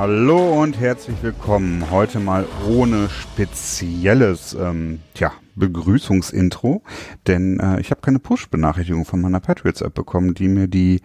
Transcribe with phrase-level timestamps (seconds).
[0.00, 1.90] Hallo und herzlich willkommen.
[1.90, 6.84] Heute mal ohne spezielles ähm, tja, Begrüßungsintro,
[7.26, 11.00] denn äh, ich habe keine Push-Benachrichtigung von meiner Patriots-App bekommen, die mir die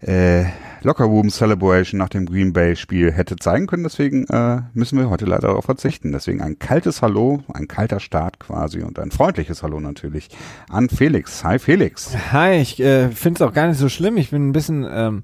[0.00, 0.46] äh,
[0.82, 3.84] Locker Room Celebration nach dem Green Bay Spiel hätte zeigen können.
[3.84, 6.10] Deswegen äh, müssen wir heute leider darauf verzichten.
[6.10, 10.28] Deswegen ein kaltes Hallo, ein kalter Start quasi und ein freundliches Hallo natürlich
[10.68, 11.44] an Felix.
[11.44, 12.16] Hi Felix.
[12.32, 14.16] Hi, ich äh, finde es auch gar nicht so schlimm.
[14.16, 15.22] Ich bin ein bisschen ähm,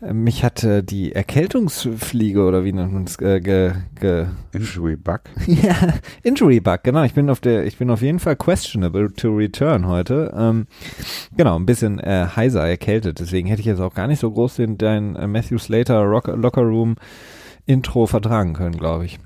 [0.00, 5.20] mich hat äh, die Erkältungsfliege oder wie nennt man es äh, ge, ge Injury Bug.
[5.46, 5.74] ja,
[6.22, 7.04] Injury Bug, genau.
[7.04, 10.34] Ich bin auf der, ich bin auf jeden Fall questionable to return heute.
[10.36, 10.66] Ähm,
[11.36, 13.20] genau, ein bisschen äh, heiser erkältet.
[13.20, 16.26] Deswegen hätte ich jetzt auch gar nicht so groß den dein äh, Matthew Slater Rock,
[16.26, 16.96] Locker Room
[17.66, 19.18] Intro vertragen können, glaube ich.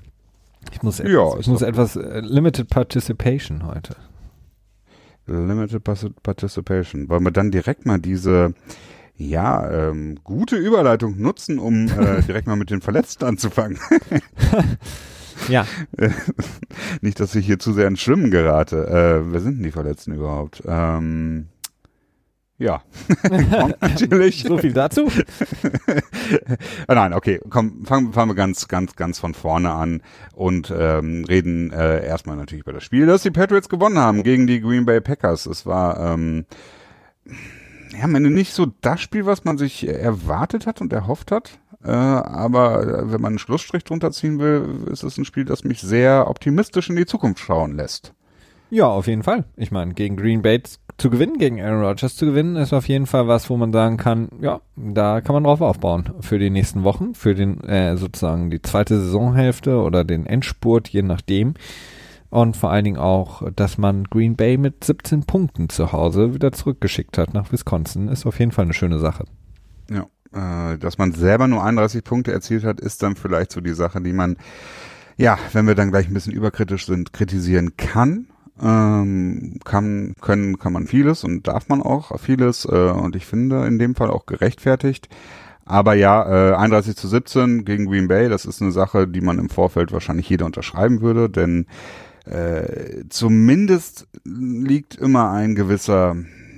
[0.71, 3.95] Ich muss etwas, ja, ich muss etwas äh, Limited Participation heute.
[5.25, 7.09] Limited Participation.
[7.09, 8.53] Wollen wir dann direkt mal diese
[9.19, 13.77] ja, ähm, gute Überleitung nutzen, um äh, direkt mal mit den Verletzten anzufangen.
[15.49, 15.65] ja.
[17.01, 18.87] Nicht, dass ich hier zu sehr ins Schwimmen gerate.
[18.87, 20.63] Äh, wer sind denn die Verletzten überhaupt?
[20.65, 21.47] Ähm,
[22.57, 22.81] ja,
[23.79, 24.43] natürlich.
[24.43, 25.09] so viel dazu.
[26.89, 30.01] Nein, okay, komm, fangen, fangen wir ganz, ganz, ganz von vorne an
[30.33, 34.45] und ähm, reden äh, erstmal natürlich über das Spiel, das die Patriots gewonnen haben gegen
[34.45, 35.45] die Green Bay Packers.
[35.45, 36.45] Es war ähm,
[37.91, 41.59] ja, am Ende nicht so das Spiel, was man sich erwartet hat und erhofft hat.
[41.83, 45.63] Äh, aber äh, wenn man einen Schlussstrich drunter ziehen will, ist es ein Spiel, das
[45.63, 48.13] mich sehr optimistisch in die Zukunft schauen lässt.
[48.71, 49.45] Ja, auf jeden Fall.
[49.55, 50.61] Ich meine, gegen Green Bay
[50.97, 53.97] zu gewinnen, gegen Aaron Rodgers zu gewinnen, ist auf jeden Fall was, wo man sagen
[53.97, 58.51] kann, ja, da kann man drauf aufbauen für die nächsten Wochen, für den äh, sozusagen
[58.51, 61.55] die zweite Saisonhälfte oder den Endspurt, je nachdem.
[62.29, 66.51] Und vor allen Dingen auch, dass man Green Bay mit 17 Punkten zu Hause wieder
[66.51, 69.25] zurückgeschickt hat nach Wisconsin, ist auf jeden Fall eine schöne Sache.
[69.89, 70.05] Ja,
[70.73, 73.99] äh, dass man selber nur 31 Punkte erzielt hat, ist dann vielleicht so die Sache,
[74.01, 74.37] die man,
[75.17, 78.27] ja, wenn wir dann gleich ein bisschen überkritisch sind, kritisieren kann.
[78.61, 83.65] Ähm, kann, können, kann man vieles und darf man auch vieles äh, und ich finde
[83.65, 85.07] in dem Fall auch gerechtfertigt.
[85.63, 89.39] Aber ja, äh, 31 zu 17 gegen Green Bay, das ist eine Sache, die man
[89.39, 91.67] im Vorfeld wahrscheinlich jeder unterschreiben würde, denn
[92.29, 96.15] äh, zumindest liegt immer ein gewisser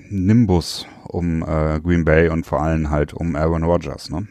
[0.10, 4.28] Nimbus um äh, Green Bay und vor allem halt um Aaron Rodgers, ne?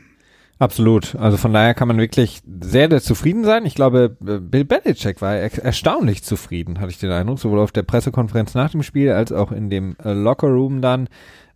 [0.59, 1.15] Absolut.
[1.15, 3.65] Also von daher kann man wirklich sehr, sehr zufrieden sein.
[3.65, 7.83] Ich glaube, Bill Belichick war er erstaunlich zufrieden, hatte ich den Eindruck, sowohl auf der
[7.83, 11.09] Pressekonferenz nach dem Spiel als auch in dem äh, Lockerroom dann.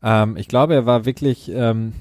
[0.03, 1.93] Ähm, ich glaube, er war wirklich, ähm,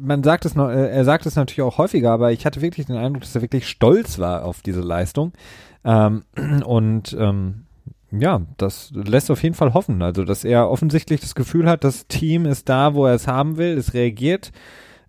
[0.00, 2.86] man sagt es noch, äh, er sagt es natürlich auch häufiger, aber ich hatte wirklich
[2.86, 5.32] den Eindruck, dass er wirklich stolz war auf diese Leistung.
[5.84, 6.24] Ähm,
[6.64, 7.64] und ähm,
[8.10, 10.02] ja, das lässt auf jeden Fall hoffen.
[10.02, 13.56] Also, dass er offensichtlich das Gefühl hat, das Team ist da, wo er es haben
[13.56, 13.76] will.
[13.78, 14.52] Es reagiert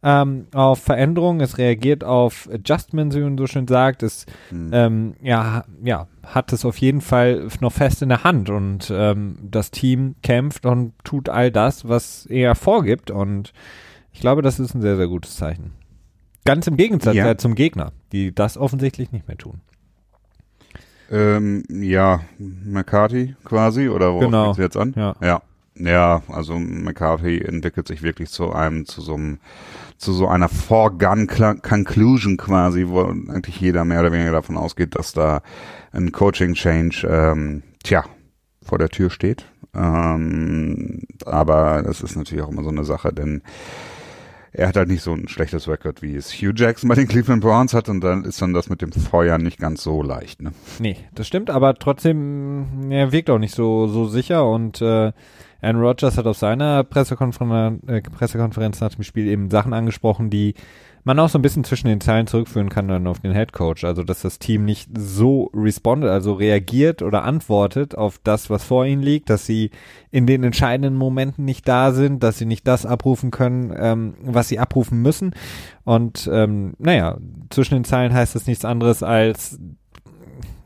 [0.04, 4.04] ähm, auf Veränderungen, es reagiert auf Adjustments, wie man so schön sagt.
[4.04, 4.70] Es mhm.
[4.74, 9.38] ähm, ja, ja, hat es auf jeden Fall noch fest in der Hand und ähm,
[9.42, 13.12] das Team kämpft und tut all das, was er vorgibt.
[13.12, 13.54] Und
[14.12, 15.72] ich glaube, das ist ein sehr, sehr gutes Zeichen.
[16.46, 17.30] Ganz im Gegensatz ja.
[17.30, 19.62] äh, zum Gegner, die das offensichtlich nicht mehr tun.
[21.14, 24.54] Ähm, ja, McCarthy quasi, oder wo genau.
[24.56, 24.94] jetzt an?
[24.98, 25.16] Ja.
[25.22, 25.42] ja.
[25.76, 29.40] Ja, also McCarthy entwickelt sich wirklich zu einem, zu so einem,
[29.98, 35.14] zu so einer Foregone Conclusion quasi, wo eigentlich jeder mehr oder weniger davon ausgeht, dass
[35.14, 35.42] da
[35.92, 38.04] ein Coaching Change, ähm, tja,
[38.62, 39.46] vor der Tür steht.
[39.76, 43.42] Ähm, aber es ist natürlich auch immer so eine Sache, denn
[44.54, 47.42] er hat halt nicht so ein schlechtes Record, wie es Hugh Jackson bei den Cleveland
[47.42, 50.52] Browns hat und dann ist dann das mit dem Feuer nicht ganz so leicht, ne?
[50.80, 55.12] Nee, das stimmt, aber trotzdem, er wirkt auch nicht so, so sicher und äh,
[55.62, 60.54] Aaron Rodgers hat auf seiner Pressekonferenz, äh, Pressekonferenz nach dem Spiel eben Sachen angesprochen, die
[61.04, 63.84] man auch so ein bisschen zwischen den Zeilen zurückführen kann dann auf den Head Coach.
[63.84, 68.86] Also, dass das Team nicht so respondet, also reagiert oder antwortet auf das, was vor
[68.86, 69.72] ihnen liegt, dass sie
[70.12, 74.48] in den entscheidenden Momenten nicht da sind, dass sie nicht das abrufen können, ähm, was
[74.48, 75.32] sie abrufen müssen.
[75.84, 77.18] Und ähm, naja,
[77.50, 79.60] zwischen den Zeilen heißt das nichts anderes als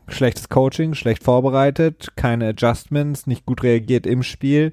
[0.06, 4.72] schlechtes Coaching, schlecht vorbereitet, keine Adjustments, nicht gut reagiert im Spiel.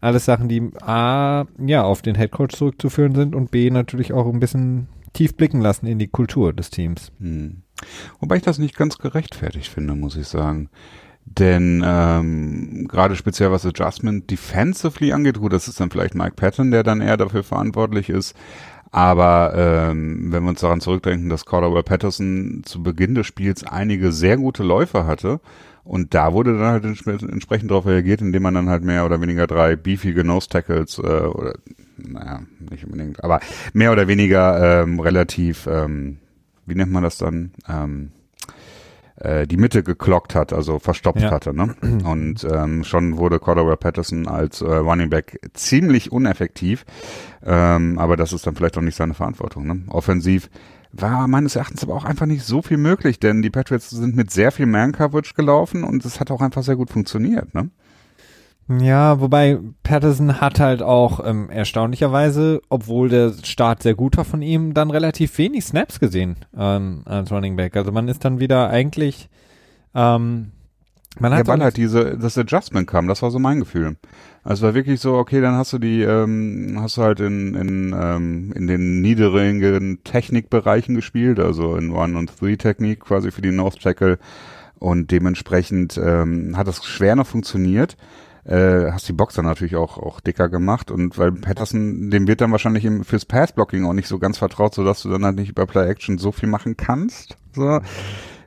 [0.00, 4.26] Alles Sachen, die A, ja, auf den Head Coach zurückzuführen sind und B, natürlich auch
[4.26, 7.12] ein bisschen tief blicken lassen in die Kultur des Teams.
[7.18, 7.62] Hm.
[8.20, 10.70] Wobei ich das nicht ganz gerechtfertigt finde, muss ich sagen.
[11.24, 16.70] Denn ähm, gerade speziell was Adjustment defensively angeht, gut, das ist dann vielleicht Mike Patton,
[16.70, 18.36] der dann eher dafür verantwortlich ist.
[18.90, 24.12] Aber ähm, wenn wir uns daran zurückdenken, dass Cordell Patterson zu Beginn des Spiels einige
[24.12, 25.40] sehr gute Läufe hatte
[25.84, 29.46] und da wurde dann halt entsprechend darauf reagiert, indem man dann halt mehr oder weniger
[29.46, 31.54] drei beefige Nose Tackles äh, oder
[32.06, 32.40] naja,
[32.70, 33.40] nicht unbedingt, aber
[33.72, 36.18] mehr oder weniger ähm, relativ, ähm,
[36.66, 37.52] wie nennt man das dann?
[37.68, 38.12] Ähm,
[39.16, 41.30] äh, die Mitte geklockt hat, also verstopft Ja.
[41.30, 41.54] hatte.
[41.54, 41.74] Ne?
[42.04, 46.84] Und ähm, schon wurde Cordova Patterson als äh, Running Back ziemlich uneffektiv.
[47.44, 49.66] Ähm, aber das ist dann vielleicht auch nicht seine Verantwortung.
[49.66, 49.82] Ne?
[49.88, 50.48] Offensiv
[50.92, 54.30] war meines Erachtens aber auch einfach nicht so viel möglich, denn die Patriots sind mit
[54.30, 57.54] sehr viel Man-Coverage gelaufen und es hat auch einfach sehr gut funktioniert.
[57.54, 57.70] Ne?
[58.68, 64.40] Ja, wobei Patterson hat halt auch ähm, erstaunlicherweise, obwohl der Start sehr gut war von
[64.40, 67.76] ihm, dann relativ wenig Snaps gesehen ähm, als Running Back.
[67.76, 69.28] Also man ist dann wieder eigentlich,
[69.94, 70.52] ähm,
[71.18, 73.96] man Ja, hat weil so- halt diese, das Adjustment kam, das war so mein Gefühl.
[74.44, 77.94] Also war wirklich so, okay, dann hast du die, ähm, hast du halt in, in,
[78.00, 83.82] ähm, in den niedrigen Technikbereichen gespielt, also in One- und Three-Technik quasi für die North
[83.82, 84.18] Tackle
[84.78, 87.96] und dementsprechend ähm, hat das schwer noch funktioniert.
[88.44, 92.50] Äh, hast die Boxer natürlich auch, auch dicker gemacht und weil Patterson, dem wird dann
[92.50, 95.64] wahrscheinlich im, fürs Pass-Blocking auch nicht so ganz vertraut, sodass du dann halt nicht über
[95.64, 97.36] Play-Action so viel machen kannst.
[97.54, 97.78] So.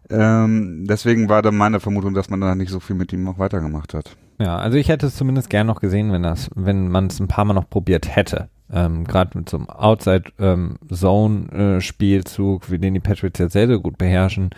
[0.10, 3.40] Ähm, deswegen war dann meine Vermutung, dass man da nicht so viel mit ihm noch
[3.40, 4.18] weitergemacht hat.
[4.38, 7.30] Ja, also ich hätte es zumindest gern noch gesehen, wenn das, wenn man es ein
[7.30, 8.50] paar Mal noch probiert hätte.
[8.72, 14.50] Ähm, Gerade mit so einem Outside-Zone-Spielzug, wie den die Patriots ja sehr, sehr gut beherrschen,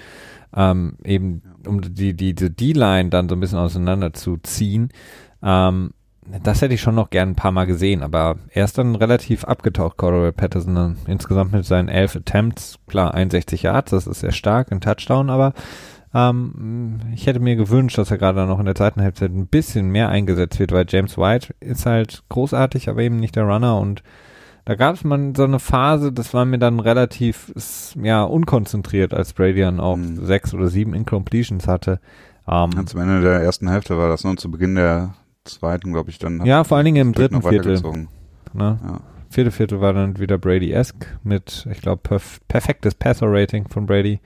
[0.55, 4.89] ähm, eben um die, die, die D-Line dann so ein bisschen auseinander zu ziehen.
[5.47, 5.91] Ähm,
[6.43, 9.45] das hätte ich schon noch gern ein paar Mal gesehen, aber er ist dann relativ
[9.45, 14.33] abgetaucht, Cordell Patterson, dann insgesamt mit seinen elf Attempts, klar, 61 Yards, das ist sehr
[14.33, 15.53] stark, ein Touchdown, aber
[16.13, 19.89] ähm, ich hätte mir gewünscht, dass er gerade noch in der zweiten Halbzeit ein bisschen
[19.89, 24.03] mehr eingesetzt wird, weil James White ist halt großartig, aber eben nicht der Runner und
[24.65, 27.53] da gab es mal so eine Phase, das war mir dann relativ
[28.03, 30.25] ja unkonzentriert, als Brady dann auch Mhm.
[30.25, 32.01] sechs oder sieben Incompletions hatte.
[32.49, 35.13] Ähm, Ja, zum Ende der ersten Hälfte war das und zu Beginn der
[35.47, 37.81] zweiten, glaube ich, dann ja, vor allen Dingen im dritten Viertel.
[38.53, 38.79] Ne?
[38.83, 38.99] Ja.
[39.29, 44.19] Vierte Viertel war dann wieder Brady-esque mit, ich glaube, perf perfektes Passer-Rating von Brady,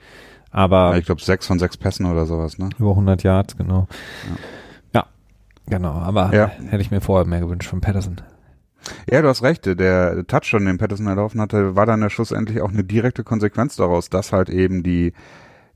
[0.50, 2.68] aber Ja, ich glaube sechs von sechs Pässen oder sowas, ne?
[2.78, 3.88] über 100 Yards, genau.
[4.94, 5.06] Ja,
[5.66, 6.46] genau, aber Ja.
[6.68, 8.20] hätte ich mir vorher mehr gewünscht von Patterson.
[9.10, 9.64] Ja, du hast recht.
[9.66, 14.08] Der Touchdown, den Patterson erlaufen hatte, war dann ja schlussendlich auch eine direkte Konsequenz daraus,
[14.10, 15.12] dass halt eben die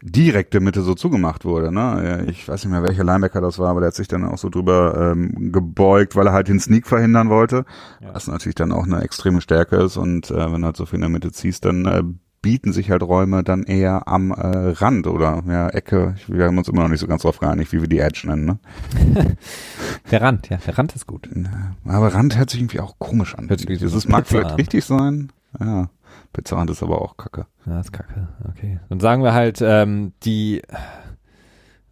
[0.03, 1.73] direkte Mitte so zugemacht wurde.
[1.73, 2.27] Ne?
[2.29, 4.49] Ich weiß nicht mehr, welcher Linebacker das war, aber der hat sich dann auch so
[4.49, 7.65] drüber ähm, gebeugt, weil er halt den Sneak verhindern wollte.
[8.01, 8.15] Ja.
[8.15, 9.97] Was natürlich dann auch eine extreme Stärke ist.
[9.97, 12.03] Und äh, wenn du halt so viel in der Mitte ziehst, dann äh,
[12.43, 16.15] bieten sich halt Räume dann eher am äh, Rand oder ja, Ecke.
[16.29, 18.45] Wir haben uns immer noch nicht so ganz drauf geeinigt, wie wir die Edge nennen.
[18.45, 18.59] Ne?
[20.13, 21.29] Der Rand, ja, der Rand ist gut.
[21.85, 23.49] Aber Rand hört sich irgendwie auch komisch an.
[23.49, 25.33] Hört sich Das ein mag vielleicht richtig sein.
[25.59, 25.89] Ja,
[26.37, 27.47] Pizzarand ist aber auch kacke.
[27.65, 28.79] Ja, ist kacke, okay.
[28.91, 30.61] Dann sagen wir halt, ähm, die,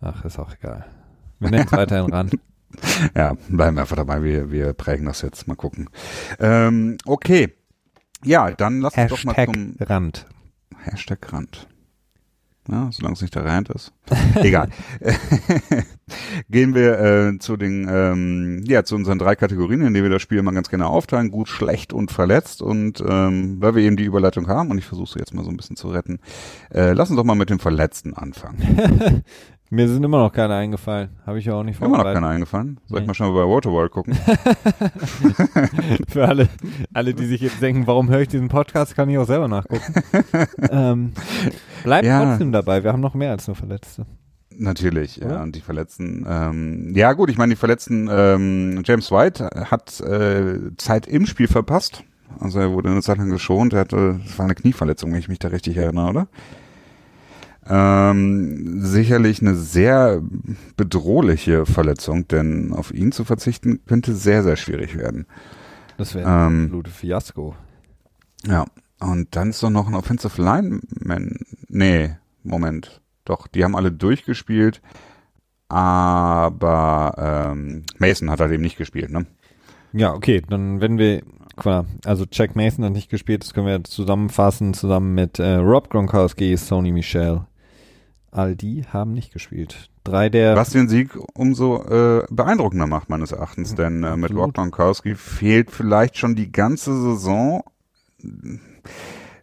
[0.02, 0.84] ach, ist auch egal.
[1.38, 2.34] Wir nennen es weiterhin Rand.
[3.14, 4.22] Ja, bleiben wir einfach dabei.
[4.22, 5.48] Wir, wir prägen das jetzt.
[5.48, 5.88] Mal gucken.
[6.38, 7.54] Ähm, okay.
[8.22, 10.26] Ja, dann lass uns doch mal Hashtag zum Rand.
[10.82, 11.68] Hashtag Rand.
[12.70, 13.92] Ja, solange es nicht der Rand ist.
[14.36, 14.70] Egal.
[16.50, 20.22] Gehen wir äh, zu den, ähm, ja, zu unseren drei Kategorien, in denen wir das
[20.22, 21.30] Spiel mal ganz gerne aufteilen.
[21.30, 22.62] Gut, schlecht und verletzt.
[22.62, 25.56] Und ähm, weil wir eben die Überleitung haben, und ich versuche jetzt mal so ein
[25.58, 26.20] bisschen zu retten,
[26.72, 29.22] äh, lass uns doch mal mit dem Verletzten anfangen.
[29.70, 31.08] Mir sind immer noch keine eingefallen.
[31.26, 32.20] Habe ich ja auch nicht Immer noch vorbereitet.
[32.22, 32.78] keiner eingefallen.
[32.86, 33.06] Soll ich Nee.
[33.08, 34.14] mal schon mal bei Waterworld gucken?
[36.08, 36.48] Für alle,
[36.92, 39.94] alle, die sich jetzt denken, warum höre ich diesen Podcast, kann ich auch selber nachgucken.
[40.70, 41.12] ähm,
[41.82, 42.24] bleibt Ja.
[42.24, 44.06] trotzdem dabei, wir haben noch mehr als nur Verletzte.
[44.56, 45.26] Natürlich, ja.
[45.26, 45.42] Oder?
[45.42, 50.76] Und die Verletzten, ähm, ja gut, ich meine, die Verletzten, ähm, James White hat äh,
[50.76, 52.04] Zeit im Spiel verpasst.
[52.38, 53.72] Also er wurde eine Zeit lang geschont.
[53.72, 56.28] Er hatte, das war eine Knieverletzung, wenn ich mich da richtig erinnere, oder?
[57.68, 60.20] Ähm, sicherlich eine sehr
[60.76, 65.26] bedrohliche Verletzung, denn auf ihn zu verzichten könnte sehr, sehr schwierig werden.
[65.96, 67.54] Das wäre ein Ähm, absolute Fiasko.
[68.46, 68.64] ja.
[69.00, 71.38] Und dann ist doch noch ein Offensive Lineman.
[71.68, 73.02] Nee, Moment.
[73.26, 74.80] Doch, die haben alle durchgespielt.
[75.68, 79.26] Aber ähm, Mason hat halt eben nicht gespielt, ne?
[79.92, 81.22] Ja, okay, dann wenn wir,
[81.56, 85.90] klar, also Jack Mason hat nicht gespielt, das können wir zusammenfassen, zusammen mit äh, Rob
[85.90, 87.42] Gronkowski, Sony Michel.
[88.34, 89.90] All die haben nicht gespielt.
[90.02, 93.76] Drei der, Was den Sieg umso äh, beeindruckender macht, meines Erachtens.
[93.76, 94.42] Denn äh, mit Absolut.
[94.42, 97.62] Rob Gronkowski fehlt vielleicht schon die ganze Saison
[98.24, 98.58] äh,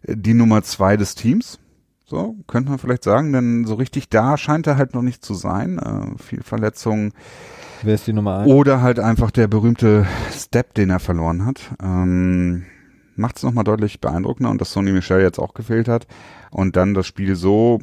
[0.06, 1.58] die Nummer zwei des Teams.
[2.04, 5.32] So, könnte man vielleicht sagen, denn so richtig da scheint er halt noch nicht zu
[5.32, 5.78] sein.
[5.78, 7.14] Äh, viel Verletzungen.
[7.80, 8.52] wer ist die Nummer eins?
[8.52, 11.62] Oder halt einfach der berühmte Step, den er verloren hat.
[11.82, 12.66] Ähm,
[13.14, 16.06] Macht es nochmal deutlich beeindruckender und dass Sonny Michel jetzt auch gefehlt hat
[16.50, 17.78] und dann das Spiel so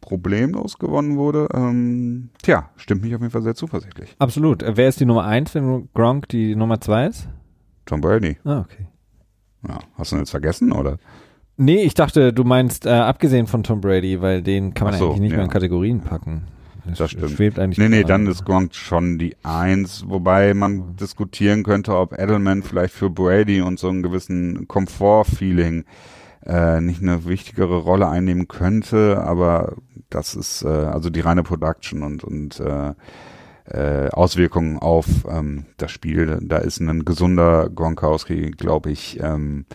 [0.00, 4.14] problemlos gewonnen wurde, ähm, tja, stimmt mich auf jeden Fall sehr zuversichtlich.
[4.18, 4.62] Absolut.
[4.62, 7.28] Äh, Wer ist die Nummer eins, wenn Gronk die Nummer zwei ist?
[7.86, 8.36] Tom Brady.
[8.44, 8.86] Ah, okay.
[9.66, 10.98] Ja, hast du ihn jetzt vergessen, oder?
[11.56, 15.06] Nee, ich dachte, du meinst äh, abgesehen von Tom Brady, weil den kann man so,
[15.06, 15.38] eigentlich nicht ja.
[15.38, 16.44] mehr in Kategorien packen.
[16.96, 17.32] Das stimmt.
[17.32, 18.32] Schwebt eigentlich Nee, nee, dann an.
[18.32, 23.78] ist Gronk schon die Eins, wobei man diskutieren könnte, ob Edelman vielleicht für Brady und
[23.78, 25.84] so einen gewissen Komfort-Feeling
[26.44, 29.76] äh, nicht eine wichtigere Rolle einnehmen könnte, aber
[30.10, 32.94] das ist äh, also die reine Production und, und äh,
[33.70, 36.38] äh, Auswirkungen auf ähm, das Spiel.
[36.42, 39.66] Da ist ein gesunder Gronkowski, glaube ich, ähm,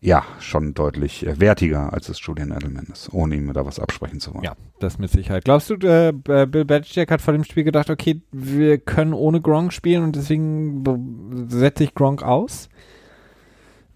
[0.00, 4.32] ja, schon deutlich wertiger, als es Julian Edelman ist, ohne ihm da was absprechen zu
[4.32, 4.44] wollen.
[4.44, 5.44] Ja, das mit Sicherheit.
[5.44, 9.72] Glaubst du, äh, Bill Belichick hat vor dem Spiel gedacht, okay, wir können ohne Gronk
[9.72, 10.84] spielen und deswegen
[11.48, 12.68] setze ich Gronk aus?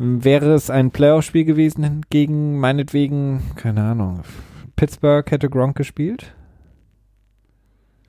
[0.05, 4.23] Wäre es ein Playoff-Spiel gewesen gegen meinetwegen, keine Ahnung,
[4.75, 6.35] Pittsburgh hätte Gronk gespielt?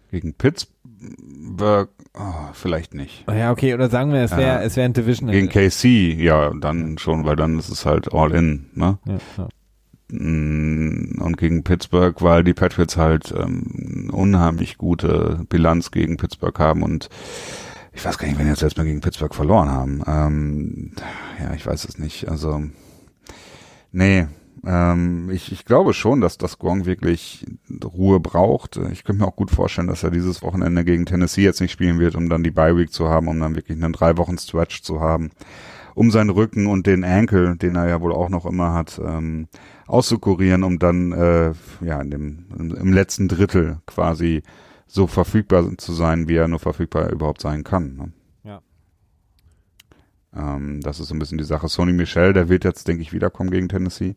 [0.09, 3.25] Gegen Pittsburgh, oh, vielleicht nicht.
[3.29, 4.61] Ja, okay, oder sagen wir, es wäre Ja.
[4.61, 5.29] es wäre ein Division.
[5.29, 8.97] Gegen KC, ja, dann schon, weil dann ist es halt all in, ne?
[9.05, 9.47] ja, ja.
[10.09, 16.81] Mm, Und gegen Pittsburgh, weil die Patriots halt ähm, unheimlich gute Bilanz gegen Pittsburgh haben
[16.83, 17.09] und
[17.93, 20.03] ich weiß gar nicht, wenn jetzt letztes Mal gegen Pittsburgh verloren haben.
[20.07, 20.91] Ähm,
[21.39, 22.27] ja, ich weiß es nicht.
[22.27, 22.61] Also,
[23.91, 24.27] nee,
[24.65, 27.45] ähm, ich, ich glaube schon, dass das Gronk wirklich
[27.83, 28.77] Ruhe braucht.
[28.91, 31.99] Ich könnte mir auch gut vorstellen, dass er dieses Wochenende gegen Tennessee jetzt nicht spielen
[31.99, 34.81] wird, um dann die Bye Week zu haben, um dann wirklich einen drei Wochen Stretch
[34.81, 35.31] zu haben,
[35.95, 39.47] um seinen Rücken und den Ankle, den er ja wohl auch noch immer hat, ähm,
[39.85, 44.43] auszukurieren, um dann äh, ja in dem im letzten Drittel quasi
[44.93, 47.95] so verfügbar zu sein, wie er nur verfügbar überhaupt sein kann.
[47.95, 48.11] Ne?
[48.43, 48.61] Ja.
[50.35, 51.67] Ähm, das ist so ein bisschen die Sache.
[51.67, 54.15] Sony Michel, der wird jetzt, denke ich, wiederkommen gegen Tennessee.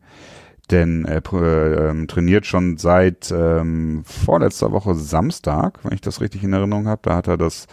[0.69, 6.53] Denn er ähm, trainiert schon seit ähm, vorletzter Woche Samstag, wenn ich das richtig in
[6.53, 7.01] Erinnerung habe.
[7.03, 7.65] Da hat er das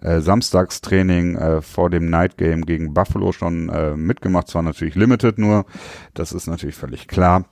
[0.00, 4.48] äh, Samstagstraining äh, vor dem Night Game gegen Buffalo schon äh, mitgemacht.
[4.48, 5.66] Zwar natürlich limited nur,
[6.14, 7.44] das ist natürlich völlig klar.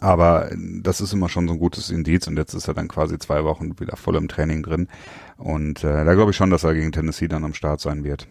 [0.00, 3.18] Aber das ist immer schon so ein gutes Indiz und jetzt ist er dann quasi
[3.18, 4.88] zwei Wochen wieder voll im Training drin.
[5.36, 8.26] Und äh, da glaube ich schon, dass er gegen Tennessee dann am Start sein wird.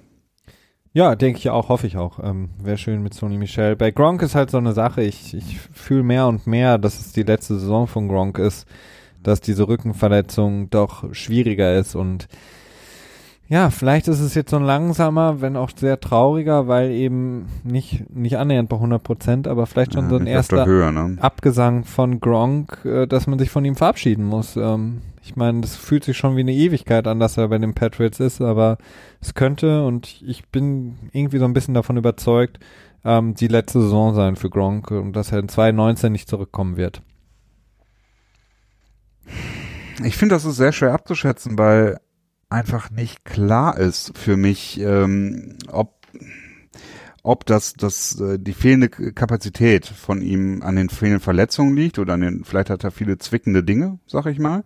[0.94, 2.20] Ja, denke ich auch, hoffe ich auch.
[2.22, 3.78] Ähm, Wäre schön mit Sony Michel.
[3.78, 7.14] Bei Gronk ist halt so eine Sache, ich, ich fühle mehr und mehr, dass es
[7.14, 8.68] die letzte Saison von Gronk ist,
[9.24, 12.28] dass diese Rückenverletzung doch schwieriger ist und
[13.52, 18.10] ja, vielleicht ist es jetzt so ein langsamer, wenn auch sehr trauriger, weil eben nicht,
[18.10, 21.18] nicht annähernd bei 100 Prozent, aber vielleicht schon Ja, so ein erster Höhe, ne?
[21.20, 24.56] Abgesang von Gronk, äh, dass man sich von ihm verabschieden muss.
[24.56, 27.74] Ähm, ich meine, das fühlt sich schon wie eine Ewigkeit an, dass er bei den
[27.74, 28.78] Patriots ist, aber
[29.20, 32.58] es könnte und ich bin irgendwie so ein bisschen davon überzeugt,
[33.04, 37.02] ähm, die letzte Saison sein für Gronk und dass er in 2019 nicht zurückkommen wird.
[40.06, 42.00] Ich finde, das ist sehr schwer abzuschätzen, weil
[42.52, 46.02] einfach nicht klar ist für mich, ähm, ob
[47.24, 52.14] ob das, das äh, die fehlende Kapazität von ihm an den fehlenden Verletzungen liegt oder
[52.14, 54.64] an den, vielleicht hat er viele zwickende Dinge, sag ich mal,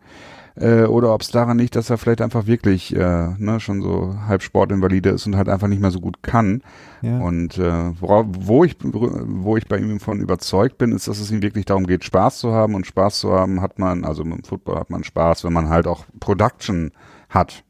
[0.55, 4.15] äh, oder ob es daran liegt, dass er vielleicht einfach wirklich äh, ne, schon so
[4.25, 6.61] halb Sportinvalide ist und halt einfach nicht mehr so gut kann.
[7.01, 7.19] Ja.
[7.19, 11.31] Und äh, worauf, wo ich wo ich bei ihm von überzeugt bin, ist, dass es
[11.31, 14.43] ihm wirklich darum geht, Spaß zu haben und Spaß zu haben hat man, also im
[14.43, 16.91] Football hat man Spaß, wenn man halt auch Production
[17.27, 17.64] hat.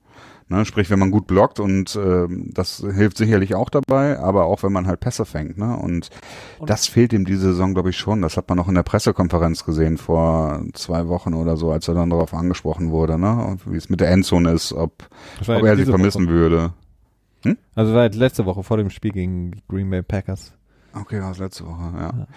[0.47, 4.61] Ne, sprich, wenn man gut blockt und ähm, das hilft sicherlich auch dabei, aber auch
[4.61, 5.57] wenn man halt Pässe fängt.
[5.57, 5.75] Ne?
[5.75, 6.09] Und,
[6.59, 8.21] Und- das fehlt ihm diese Saison, glaube ich, schon.
[8.21, 11.95] Das hat man auch in der Pressekonferenz gesehen vor zwei Wochen oder so, als er
[11.95, 13.43] dann darauf angesprochen wurde, ne?
[13.43, 15.09] Und wie es mit der Endzone ist, ob,
[15.41, 16.33] ob er sie vermissen Woche.
[16.33, 16.73] würde.
[17.73, 20.53] Also war jetzt letzte Woche vor dem Spiel gegen die Green Bay Packers.
[20.97, 22.27] Okay, war es letzte Woche, ja.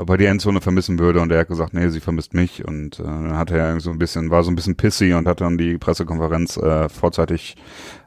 [0.00, 2.98] Ob er die Endzone vermissen würde und er hat gesagt, nee, sie vermisst mich und
[2.98, 5.56] äh, dann hat er so ein bisschen, war so ein bisschen pissy und hat dann
[5.56, 7.56] die Pressekonferenz äh, vorzeitig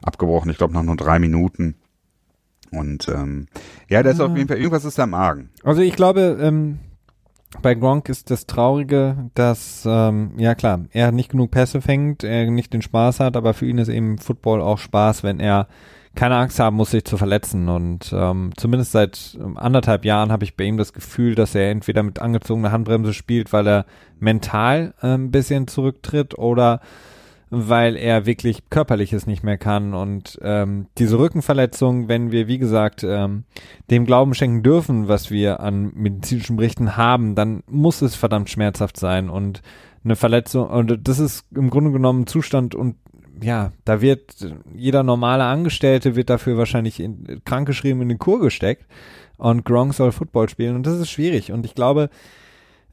[0.02, 1.76] abgebrochen, ich glaube nach nur drei Minuten.
[2.70, 3.46] Und ähm,
[3.88, 4.26] ja, der ist Ah.
[4.26, 5.50] auf jeden Fall, irgendwas ist da im Argen.
[5.62, 6.78] Also ich glaube, ähm,
[7.60, 12.50] bei Gronk ist das Traurige, dass, ähm, ja klar, er nicht genug Pässe fängt, er
[12.50, 15.68] nicht den Spaß hat, aber für ihn ist eben Football auch Spaß, wenn er
[16.14, 17.68] keine Angst haben muss, sich zu verletzen.
[17.68, 21.70] Und ähm, zumindest seit ähm, anderthalb Jahren habe ich bei ihm das Gefühl, dass er
[21.70, 23.86] entweder mit angezogener Handbremse spielt, weil er
[24.20, 26.80] mental äh, ein bisschen zurücktritt oder
[27.54, 29.92] weil er wirklich körperliches nicht mehr kann.
[29.92, 33.44] Und ähm, diese Rückenverletzung, wenn wir, wie gesagt, ähm,
[33.90, 38.96] dem Glauben schenken dürfen, was wir an medizinischen Berichten haben, dann muss es verdammt schmerzhaft
[38.96, 39.28] sein.
[39.28, 39.60] Und
[40.02, 42.96] eine Verletzung, und das ist im Grunde genommen ein Zustand und
[43.40, 44.34] ja, da wird
[44.74, 48.84] jeder normale Angestellte wird dafür wahrscheinlich in, krankgeschrieben in den Kur gesteckt
[49.38, 52.10] und Gronk soll Football spielen und das ist schwierig und ich glaube,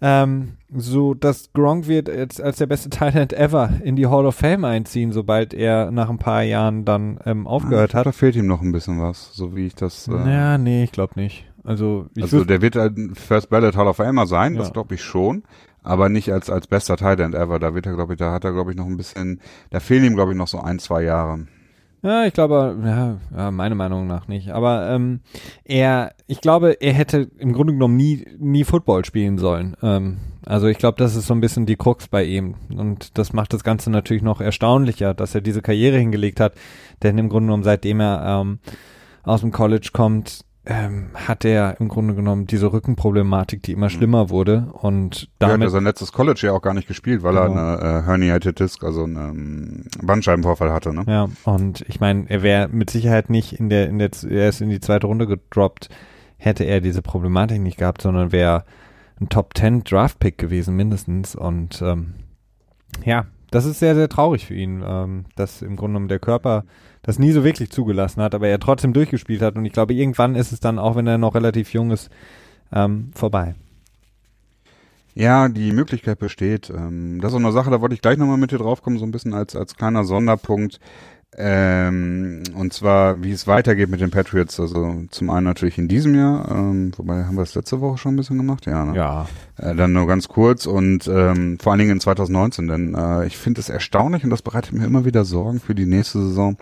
[0.02, 4.36] ähm, so dass Gronk wird jetzt als der beste Talent ever in die Hall of
[4.36, 8.06] Fame einziehen, sobald er nach ein paar Jahren dann ähm, aufgehört Ah, hat.
[8.06, 10.08] Da fehlt ihm noch ein bisschen was, so wie ich das.
[10.08, 11.46] Äh, Ja, nee, ich glaube nicht.
[11.66, 14.74] Also, ich Also der wird ein First Ballot Hall of Famer sein, das Ja.
[14.74, 15.44] glaube ich schon,
[15.84, 17.60] aber nicht als als bester Tight End ever.
[17.60, 20.04] Da wird er, glaube ich, da hat er, glaube ich, noch ein bisschen, da fehlen
[20.04, 21.48] ihm, glaube ich, noch so ein, zwei Jahre.
[22.02, 24.52] Ja, ich glaube, ja, ja meiner Meinung nach nicht.
[24.52, 25.20] Aber ähm,
[25.66, 29.76] er, ich glaube, er hätte im Grunde genommen nie, nie Football spielen sollen.
[29.82, 32.56] Ähm, also ich glaube, das ist so ein bisschen die Krux bei ihm.
[32.70, 36.54] Und das macht das Ganze natürlich noch erstaunlicher, dass er diese Karriere hingelegt hat.
[37.04, 38.60] Denn im Grunde genommen, seitdem er ähm,
[39.24, 44.30] aus dem College kommt, ähm, hat er im Grunde genommen diese Rückenproblematik, die immer schlimmer
[44.30, 44.68] wurde.
[44.74, 47.54] Und Er hat ja damit sein letztes College ja auch gar nicht gespielt, weil Genau.
[47.58, 51.04] er eine äh, Herniated Disc, also einen ähm, Bandscheibenvorfall hatte, ne?
[51.08, 54.62] Ja, und ich meine, er wäre mit Sicherheit nicht in der, in der, er ist
[54.62, 55.90] in die zweite Runde gedroppt,
[56.38, 58.64] hätte er diese Problematik nicht gehabt, sondern wäre
[59.20, 61.36] ein Top 10 Draft Pick gewesen, mindestens.
[61.36, 62.14] Und ähm,
[63.04, 66.64] ja, das ist sehr, sehr traurig für ihn, ähm, dass im Grunde genommen der Körper
[67.02, 69.56] das nie so wirklich zugelassen hat, aber er trotzdem durchgespielt hat.
[69.56, 72.10] Und ich glaube, irgendwann ist es dann, auch wenn er noch relativ jung ist,
[72.72, 73.56] ähm, vorbei.
[75.16, 76.70] Ja, die Möglichkeit besteht.
[76.70, 79.06] Ähm, das ist auch eine Sache, da wollte ich gleich nochmal mit dir draufkommen, so
[79.06, 80.80] ein bisschen als, als kleiner Sonderpunkt.
[81.38, 84.60] Ähm, und zwar, wie es weitergeht mit den Patriots.
[84.60, 88.14] Also zum einen natürlich in diesem Jahr, ähm, wobei haben wir das letzte Woche schon
[88.14, 88.84] ein bisschen gemacht, ja.
[88.84, 88.96] Ne?
[88.96, 89.28] Ja.
[89.58, 93.38] Äh, dann nur ganz kurz und ähm, vor allen Dingen in 2019, denn äh, ich
[93.38, 96.58] finde es erstaunlich und das bereitet mir immer wieder Sorgen für die nächste Saison.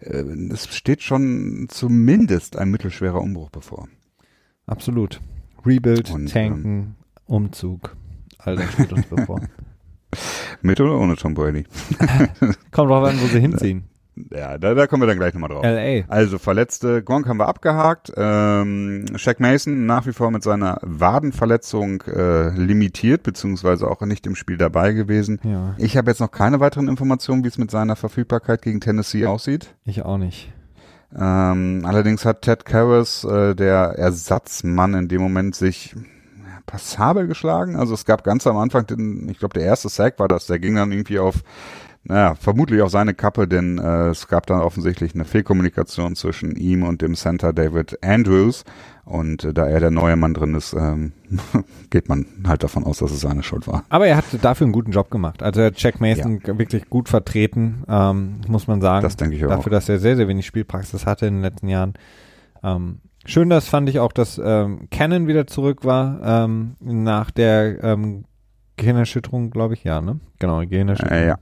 [0.00, 3.88] Äh, es steht schon zumindest ein mittelschwerer Umbruch bevor.
[4.66, 5.20] Absolut.
[5.64, 6.96] Rebuild, Und, Tanken,
[7.26, 7.96] Umzug.
[8.38, 9.40] All das steht uns bevor.
[10.62, 11.64] Mit oder ohne Tom Brady?
[12.70, 13.84] Kommt drauf an, wo sie hinziehen.
[14.32, 15.64] Ja, da, da kommen wir dann gleich nochmal drauf.
[15.64, 16.04] L.A.
[16.12, 18.12] Also Verletzte, Gronk haben wir abgehakt.
[18.16, 24.36] Ähm, Shaq Mason nach wie vor mit seiner Wadenverletzung äh, limitiert, beziehungsweise auch nicht im
[24.36, 25.40] Spiel dabei gewesen.
[25.42, 29.26] Ja, Ich habe jetzt noch keine weiteren Informationen, wie es mit seiner Verfügbarkeit gegen Tennessee
[29.26, 29.74] aussieht.
[29.84, 30.52] ich auch nicht.
[31.16, 35.94] Ähm, allerdings hat Ted Karras, äh, der Ersatzmann in dem Moment, sich
[36.66, 37.76] passabel geschlagen.
[37.76, 40.58] Also es gab ganz am Anfang, den, ich glaube der erste Sack war das, der
[40.58, 41.42] ging dann irgendwie auf,
[42.06, 46.82] naja, vermutlich auf seine Kappe, denn äh, es gab dann offensichtlich eine Fehlkommunikation zwischen ihm
[46.82, 48.64] und dem Center David Andrews.
[49.06, 51.12] Und äh, da er der neue Mann drin ist, ähm,
[51.90, 53.84] geht man halt davon aus, dass es seine Schuld war.
[53.88, 55.42] Aber er hat dafür einen guten Job gemacht.
[55.42, 59.02] Also er hat Jack Mason wirklich gut vertreten, ähm, muss man sagen.
[59.02, 59.50] Das denke ich auch.
[59.50, 61.94] Dafür, dass er sehr, sehr wenig Spielpraxis hatte in den letzten Jahren.
[62.62, 67.82] Ähm, schön, das fand ich auch, dass ähm, Cannon wieder zurück war ähm, nach der
[67.82, 68.24] ähm,
[68.76, 70.20] Gehirnerschütterung, glaube ich, ja, ne?
[70.38, 71.16] Genau, Gehirnerschütterung.
[71.16, 71.38] Äh, ja.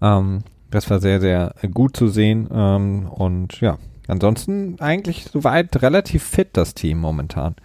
[0.00, 2.48] Ähm, das war sehr, sehr gut zu sehen.
[2.52, 7.56] Ähm, und ja, ansonsten eigentlich soweit relativ fit, das Team momentan.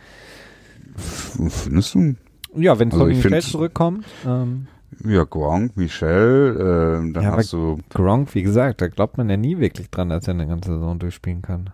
[0.98, 2.16] Findest du?
[2.56, 4.06] Ja, wenn Also Tommy ich Michel zurückkommt.
[4.26, 4.68] Ähm,
[5.04, 9.36] Ja, Gronk, Michel, äh, dann Ja, hast du Gronk, wie gesagt, da glaubt man ja
[9.38, 11.70] nie wirklich dran, dass er eine ganze Saison durchspielen kann.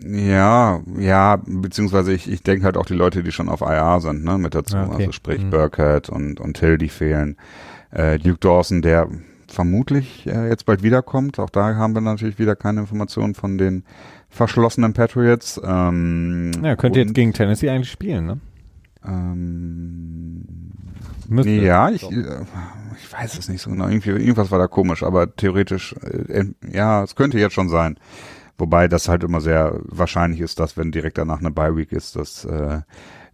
[0.00, 4.22] Ja, ja, beziehungsweise ich, ich denke halt auch die Leute, die schon auf IR sind,
[4.22, 4.76] ne, mit dazu.
[4.76, 4.96] Ja, okay.
[5.00, 5.50] Also sprich Mhm.
[5.50, 7.36] Burkhead und, und Hill, die fehlen.
[7.90, 9.08] Äh, Duke Dawson, der
[9.48, 11.38] vermutlich äh, jetzt bald wiederkommt.
[11.38, 13.84] Auch da haben wir natürlich wieder keine Informationen von den
[14.28, 15.60] verschlossenen Patriots.
[15.64, 18.40] Ähm, Ja, könnte jetzt gegen Tennessee eigentlich spielen, ne?
[19.06, 20.44] ähm,
[21.28, 21.50] Müsste.
[21.50, 22.44] ja, ich, äh,
[22.96, 23.88] ich weiß es nicht so genau.
[23.88, 27.98] Irgendwie, irgendwas war da komisch, aber theoretisch, äh, ja, es könnte jetzt schon sein.
[28.56, 32.16] Wobei das halt immer sehr wahrscheinlich ist, dass wenn direkt danach eine Bye Week ist,
[32.16, 32.80] dass äh,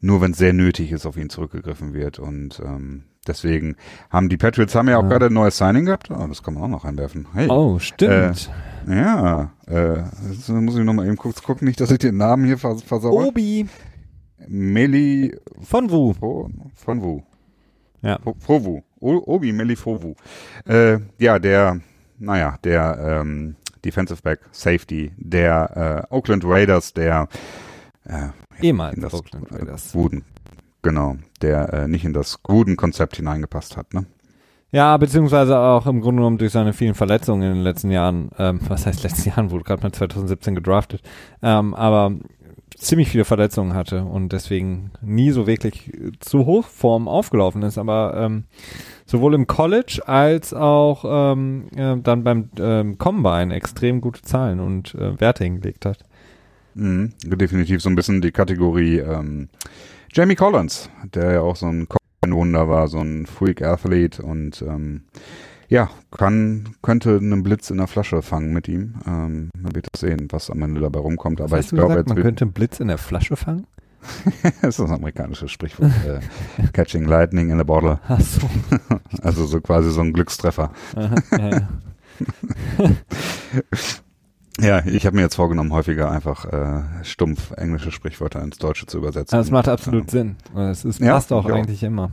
[0.01, 2.19] nur wenn es sehr nötig ist, auf ihn zurückgegriffen wird.
[2.19, 3.76] Und ähm, deswegen
[4.10, 5.08] haben die Patriots haben ja auch Ja.
[5.08, 6.10] gerade ein neues Signing gehabt.
[6.10, 7.26] Oh, das kann man auch noch einwerfen.
[7.34, 7.48] Hey.
[7.48, 8.50] Oh, stimmt.
[8.88, 12.58] Ja, äh, jetzt muss ich nochmal eben kurz gucken, nicht, dass ich den Namen hier
[12.58, 13.26] vers versauere.
[13.28, 13.66] Obi
[14.46, 16.12] Meli von Wu.
[16.12, 17.22] Fo- von Wu.
[18.02, 18.18] Ja.
[18.22, 18.82] Fo- Fovu.
[19.00, 20.14] Obi Melifovu.
[20.66, 21.80] Äh, ja, der,
[22.18, 27.28] naja, der ähm, Defensive Back Safety der äh, Oakland Raiders, der
[28.06, 28.28] äh,
[28.62, 29.92] Ehemals in das Oakland Raiders.
[29.92, 30.24] Gruden,
[30.85, 34.07] genau, der äh, nicht in das Gruden-Konzept hineingepasst hat, ne?
[34.70, 38.61] Ja, beziehungsweise auch im Grunde genommen durch seine vielen Verletzungen in den letzten Jahren, ähm,
[38.68, 41.03] was heißt letzten Jahren, wurde gerade mal 2017 gedraftet,
[41.42, 42.12] ähm, aber
[42.77, 48.14] ziemlich viele Verletzungen hatte und deswegen nie so wirklich äh, zu Hochform aufgelaufen ist, aber
[48.16, 48.44] ähm,
[49.07, 54.94] sowohl im College als auch ähm, äh, dann beim ähm, Combine extrem gute Zahlen und
[54.94, 55.99] äh, Werte hingelegt hat.
[56.75, 59.49] Mhm, definitiv so ein bisschen die Kategorie ähm,
[60.14, 61.88] Jamie Collins, der ja auch so ein
[62.24, 65.03] Wunder war, so ein Freak Athlete und ähm,
[65.68, 68.94] ja, kann, könnte einen Blitz in der Flasche fangen mit ihm.
[69.07, 71.40] Ähm, man wird sehen, was am Ende dabei rumkommt.
[71.40, 73.66] Aber Was ich hast du glaube, man könnte einen Blitz in der Flasche fangen?
[74.62, 75.90] das ist ein amerikanisches Sprichwort.
[76.07, 76.20] äh,
[76.72, 77.98] Catching Lightning in a Bottle.
[78.07, 78.48] Ach so.
[79.22, 80.70] Also so quasi so ein Glückstreffer.
[80.94, 81.68] Aha, ja, ja.
[84.61, 88.99] Ja, ich habe mir jetzt vorgenommen, häufiger einfach äh, stumpf englische Sprichwörter ins Deutsche zu
[88.99, 89.37] übersetzen.
[89.37, 90.37] Das macht absolut Sinn.
[90.57, 91.88] Es ist, passt ja, auch eigentlich auch.
[91.88, 92.12] immer.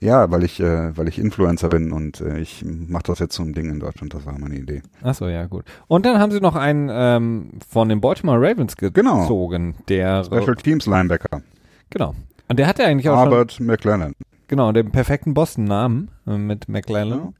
[0.00, 3.52] Ja, weil ich, äh, weil ich Influencer bin und äh, ich mache das jetzt zum
[3.52, 4.14] Ding in Deutschland.
[4.14, 4.82] Das war meine Idee.
[5.02, 5.64] Ach so, ja gut.
[5.88, 9.22] Und dann haben sie noch einen ähm, von den Baltimore Ravens genau.
[9.22, 9.84] gezogen, genau.
[9.88, 11.42] der Special Teams Linebacker.
[11.90, 12.14] Genau.
[12.48, 14.14] Und der hatte eigentlich auch Albert schon, McLennan.
[14.46, 17.34] Genau, den perfekten Boston-Namen äh, mit McLennan.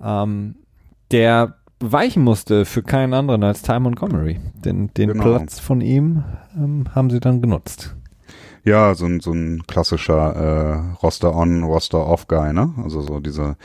[0.00, 0.22] Ja.
[0.22, 0.56] Ähm,
[1.10, 4.40] der weichen musste für keinen anderen als Ty Montgomery.
[4.64, 5.24] Den, den genau.
[5.24, 6.24] Platz von ihm
[6.56, 7.94] ähm, haben sie dann genutzt.
[8.64, 12.74] Ja, so ein, so ein klassischer äh, Roster-on, Roster-off-Guy, ne?
[12.82, 13.56] Also so diese,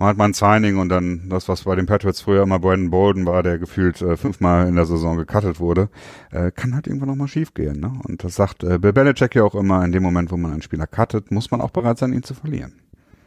[0.00, 2.90] man hat mal ein Signing und dann das, was bei den Patriots früher immer Brandon
[2.90, 5.90] Bolden war, der gefühlt äh, fünfmal in der Saison gecuttet wurde,
[6.32, 7.92] äh, kann halt irgendwann nochmal schief gehen, ne?
[8.02, 10.62] Und das sagt äh, Bill Belichick ja auch immer, in dem Moment, wo man einen
[10.62, 12.81] Spieler cuttet, muss man auch bereit sein, ihn zu verlieren.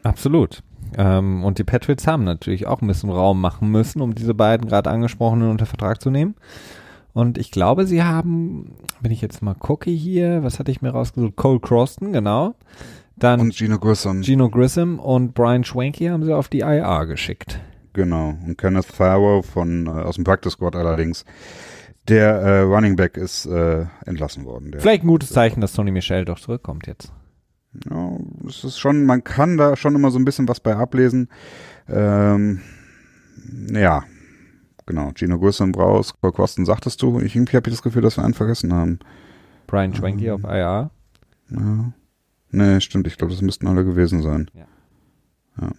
[0.06, 0.62] Absolut.
[0.96, 4.68] Ähm, und die Patriots haben natürlich auch ein bisschen Raum machen müssen, um diese beiden
[4.68, 6.36] gerade angesprochenen unter Vertrag zu nehmen.
[7.12, 10.90] Und ich glaube, sie haben, wenn ich jetzt mal gucke hier, was hatte ich mir
[10.90, 11.34] rausgesucht?
[11.36, 12.54] Cole Croston, genau.
[13.16, 14.22] Dann und Gino Grissom.
[14.22, 17.58] Gino Grissom und Brian Schwanky haben sie auf die IR geschickt.
[17.94, 18.34] Genau.
[18.46, 21.24] Und Kenneth Farrow von äh, aus dem Practice Squad allerdings.
[22.08, 24.72] Der äh, Running Back ist äh, entlassen worden.
[24.78, 27.12] Vielleicht ein gutes Zeichen, dass Tony Michel doch zurückkommt jetzt.
[27.90, 31.28] Ja, es ist schon, man kann da schon immer so ein bisschen was bei ablesen.
[31.88, 32.60] Ähm,
[33.70, 34.04] ja,
[34.86, 35.12] genau.
[35.14, 37.20] Gino Grissom, Braus, Cole Kosten, sagtest du.
[37.20, 38.98] Ich, irgendwie habe ich das Gefühl, dass wir einen vergessen haben.
[39.66, 40.90] Brian Schwenky ähm, auf IR.
[41.50, 41.92] Ja.
[42.50, 43.06] Nee, stimmt.
[43.06, 44.50] Ich glaube, das müssten alle gewesen sein.
[44.54, 44.66] Ja.
[45.60, 45.72] ja.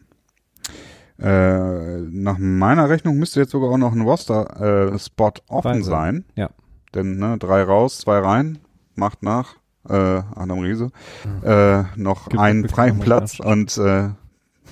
[1.20, 5.84] Äh, nach meiner Rechnung müsste jetzt sogar auch noch ein Roster-Spot äh, offen Weise.
[5.90, 6.26] sein.
[6.36, 6.50] Ja.
[6.94, 8.60] Denn ne, drei raus, zwei rein,
[8.96, 9.57] macht nach
[9.90, 10.92] äh, Adam Riese.
[11.26, 11.48] Mhm.
[11.48, 14.10] Äh, noch Gibt einen freien Platz und äh,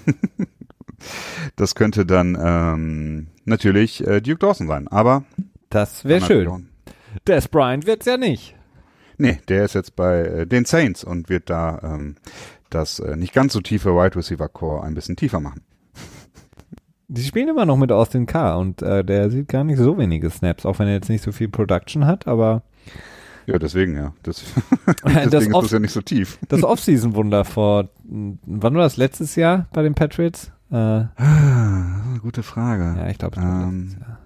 [1.55, 4.87] das könnte dann ähm, natürlich äh, Duke Dawson sein.
[4.87, 5.23] Aber
[5.69, 6.69] das wäre schön.
[7.27, 8.55] Des Bryant wird's ja nicht.
[9.17, 12.15] Nee, der ist jetzt bei äh, den Saints und wird da ähm,
[12.69, 15.61] das äh, nicht ganz so tiefe Wide Receiver Core ein bisschen tiefer machen.
[17.07, 18.55] Die spielen immer noch mit Austin K.
[18.55, 21.31] und äh, der sieht gar nicht so wenige Snaps, auch wenn er jetzt nicht so
[21.31, 22.63] viel Production hat, aber
[23.45, 24.13] ja, deswegen ja.
[24.23, 24.43] Das,
[25.05, 26.39] deswegen das ist das ja nicht so tief.
[26.47, 30.51] Das Offseason-Wunder vor, wann war das, letztes Jahr bei den Patriots?
[30.71, 32.95] Äh, ah, gute Frage.
[32.97, 34.19] Ja, ich glaube, es war ähm, letztes Jahr.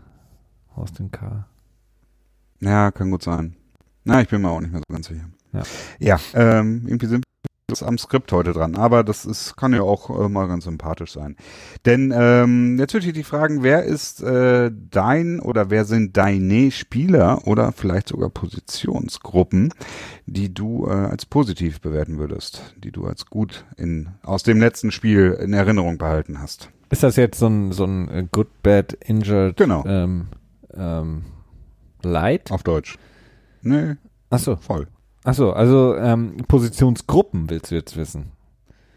[0.76, 1.46] Austin K.
[2.62, 3.56] Ja, kann gut sein.
[4.06, 5.26] Na, ich bin mir auch nicht mehr so ganz sicher.
[5.52, 5.64] Ja,
[6.00, 7.24] ja ähm, irgendwie sind
[7.70, 11.14] wir am Skript heute dran, aber das ist, kann ja auch äh, mal ganz sympathisch
[11.14, 11.36] sein.
[11.86, 16.72] Denn ähm, jetzt würde ich die fragen, wer ist äh, dein oder wer sind deine
[16.72, 19.74] Spieler oder vielleicht sogar Positionsgruppen,
[20.26, 24.92] die du äh, als positiv bewerten würdest, die du als gut in aus dem letzten
[24.92, 26.70] Spiel in Erinnerung behalten hast?
[26.90, 29.86] Ist das jetzt so ein, so ein äh, Good, Bad, Injured genau.
[29.86, 30.28] ähm,
[30.74, 31.26] ähm,
[32.02, 32.52] Light?
[32.52, 32.98] Auf Deutsch.
[33.62, 33.96] Nee.
[34.30, 34.56] Ach so.
[34.56, 34.88] Voll.
[35.24, 38.32] Ach so, also ähm, Positionsgruppen willst du jetzt wissen?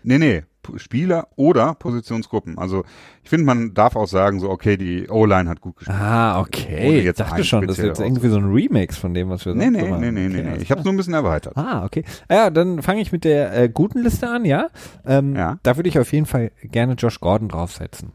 [0.02, 0.42] Nee, nee.
[0.76, 2.56] Spieler oder Positionsgruppen.
[2.58, 2.84] Also
[3.22, 5.98] ich finde, man darf auch sagen, so okay, die O-Line hat gut gespielt.
[5.98, 7.00] Ah, okay.
[7.00, 9.70] Ich dachte schon, das ist jetzt irgendwie so ein Remix von dem, was wir nee,
[9.70, 10.56] nee, nee, nee, nee, nee.
[10.62, 11.56] Ich habe nur ein bisschen erweitert.
[11.56, 12.04] Ah, okay.
[12.30, 14.68] Ja, dann fange ich mit der äh, guten Liste an, ja?
[15.04, 15.58] Ähm, ja.
[15.62, 18.12] Da würde ich auf jeden Fall gerne Josh Gordon draufsetzen,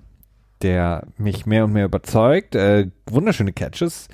[0.61, 2.55] der mich mehr und mehr überzeugt.
[2.55, 4.07] Äh, wunderschöne Catches,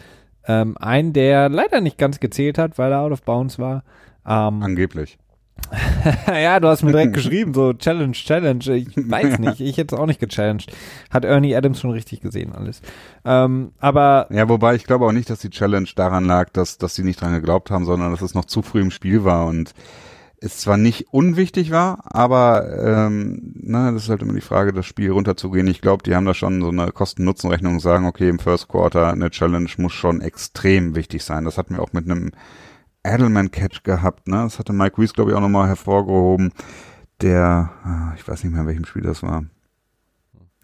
[0.48, 3.84] ähm, ein, der leider nicht ganz gezählt hat, weil er out of bounds war.
[4.26, 5.18] Ähm, Angeblich.
[6.28, 8.76] ja, du hast mir direkt geschrieben, so Challenge, Challenge.
[8.76, 10.72] Ich weiß nicht, ich hätte es auch nicht gechallenged.
[11.10, 12.82] Hat Ernie Adams schon richtig gesehen alles.
[13.24, 16.96] Ähm, aber ja, wobei ich glaube auch nicht, dass die Challenge daran lag, dass dass
[16.96, 19.74] sie nicht dran geglaubt haben, sondern dass es noch zu früh im Spiel war und
[20.44, 24.86] es zwar nicht unwichtig war, aber ähm, na, das ist halt immer die Frage, das
[24.86, 25.68] Spiel runterzugehen.
[25.68, 29.12] Ich glaube, die haben da schon so eine Kosten-Nutzen-Rechnung und sagen, okay, im First Quarter
[29.12, 31.46] eine Challenge muss schon extrem wichtig sein.
[31.46, 32.32] Das hatten wir auch mit einem
[33.06, 34.38] Edelman-Catch gehabt, ne?
[34.44, 36.52] Das hatte Mike Reese, glaube ich, auch nochmal hervorgehoben.
[37.22, 39.46] Der, ah, ich weiß nicht mehr, in welchem Spiel das war.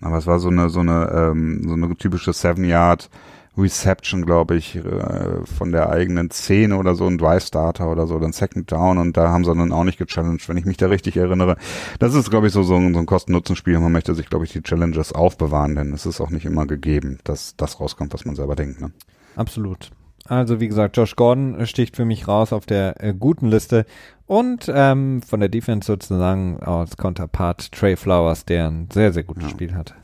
[0.01, 3.09] Aber es war so eine, so eine, ähm, so eine typische Seven Yard
[3.57, 8.19] Reception, glaube ich, äh, von der eigenen Szene oder so, ein Drive Starter oder so,
[8.19, 10.87] dann Second Down und da haben sie dann auch nicht gechallenged, wenn ich mich da
[10.87, 11.57] richtig erinnere.
[11.99, 13.79] Das ist, glaube ich, so, so ein, so ein Kosten-Nutzen-Spiel.
[13.79, 17.19] Man möchte sich, glaube ich, die Challenges aufbewahren, denn es ist auch nicht immer gegeben,
[17.23, 18.81] dass das rauskommt, was man selber denkt.
[18.81, 18.91] Ne?
[19.35, 19.91] Absolut.
[20.25, 23.85] Also wie gesagt, Josh Gordon sticht für mich raus auf der äh, guten Liste
[24.27, 29.45] und ähm, von der Defense sozusagen als Counterpart Trey Flowers, der ein sehr, sehr gutes
[29.45, 29.49] ja.
[29.49, 29.95] Spiel hat.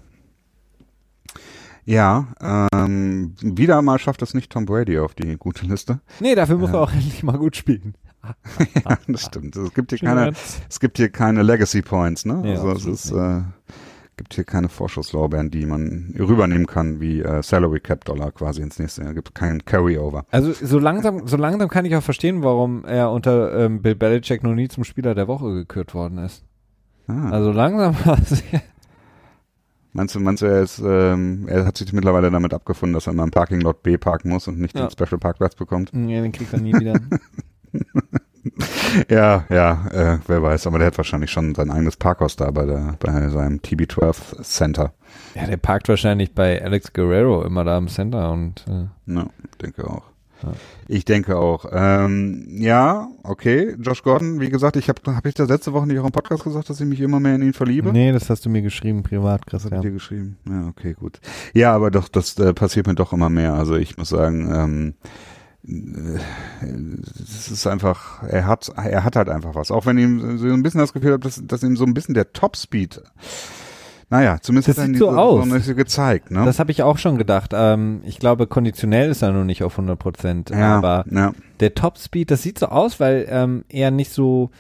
[1.86, 2.28] Ja,
[2.74, 6.00] ähm, wieder mal schafft es nicht Tom Brady auf die gute Liste.
[6.20, 7.96] Nee, dafür muss äh, er auch endlich mal gut spielen.
[8.86, 9.56] ja, das stimmt.
[9.56, 10.34] Es gibt hier keine,
[10.68, 12.42] es gibt hier keine Legacy Points, ne?
[12.44, 13.42] Ja, also es ist äh,
[14.18, 18.80] gibt hier keine Vorschusslorbeeren, die man rübernehmen kann, wie äh, Salary Cap Dollar quasi ins
[18.80, 19.14] nächste Jahr.
[19.14, 20.26] Gibt kein Carryover.
[20.32, 24.44] Also so langsam, so langsam kann ich auch verstehen, warum er unter ähm, Bill Belichick
[24.44, 26.44] noch nie zum Spieler der Woche gekürt worden ist.
[27.08, 27.30] Ah.
[27.30, 27.96] Also langsam
[29.96, 33.14] Meinst du, meinst du, er ist, ähm, er hat sich mittlerweile damit abgefunden, dass er
[33.14, 34.88] mal im Parking Lot B parken muss und nicht Ja.
[34.88, 35.92] den Special Parkplatz bekommt?
[35.94, 36.96] Ja, den kriegt er nie wieder.
[39.10, 42.66] Ja, ja, äh, wer weiß, aber der hat wahrscheinlich schon sein eigenes Parkhaus da bei
[42.66, 44.94] der, bei seinem TB12 Center.
[45.34, 49.26] ja, der parkt wahrscheinlich bei Alex Guerrero immer da im Center und äh, Ja,
[49.62, 50.04] denke auch.
[50.44, 50.52] Ja.
[50.88, 51.66] Ich denke auch.
[51.72, 53.76] Ähm, ja, okay.
[53.80, 56.44] Josh Gordon, wie gesagt, ich habe hab ich das letzte Woche nicht auch im Podcast
[56.44, 57.92] gesagt, dass ich mich immer mehr in ihn verliebe?
[57.92, 59.82] nee, das hast du mir geschrieben, privat, Das habe ich Christian.
[59.82, 60.38] dir geschrieben.
[60.50, 61.20] Ja, okay, gut.
[61.54, 63.54] Ja, aber doch, das äh, passiert mir doch immer mehr.
[63.54, 64.94] Also ich muss sagen, ähm,
[65.68, 66.20] äh,
[67.24, 69.72] es ist einfach, er hat, er hat halt einfach was.
[69.72, 72.14] Auch wenn ihm so ein bisschen das Gefühl habe, dass, dass ihm so ein bisschen
[72.14, 73.02] der Topspeed,
[74.10, 75.48] naja, zumindest Das hat er sieht so aus.
[75.76, 76.46] Gezeigt, ne?
[76.46, 77.52] Das habe ich auch schon gedacht.
[77.54, 81.34] Ähm, ich glaube, konditionell ist er noch nicht auf 100 Prozent, ja, aber ja.
[81.60, 84.52] der Topspeed, das sieht so aus, weil ähm, er nicht so,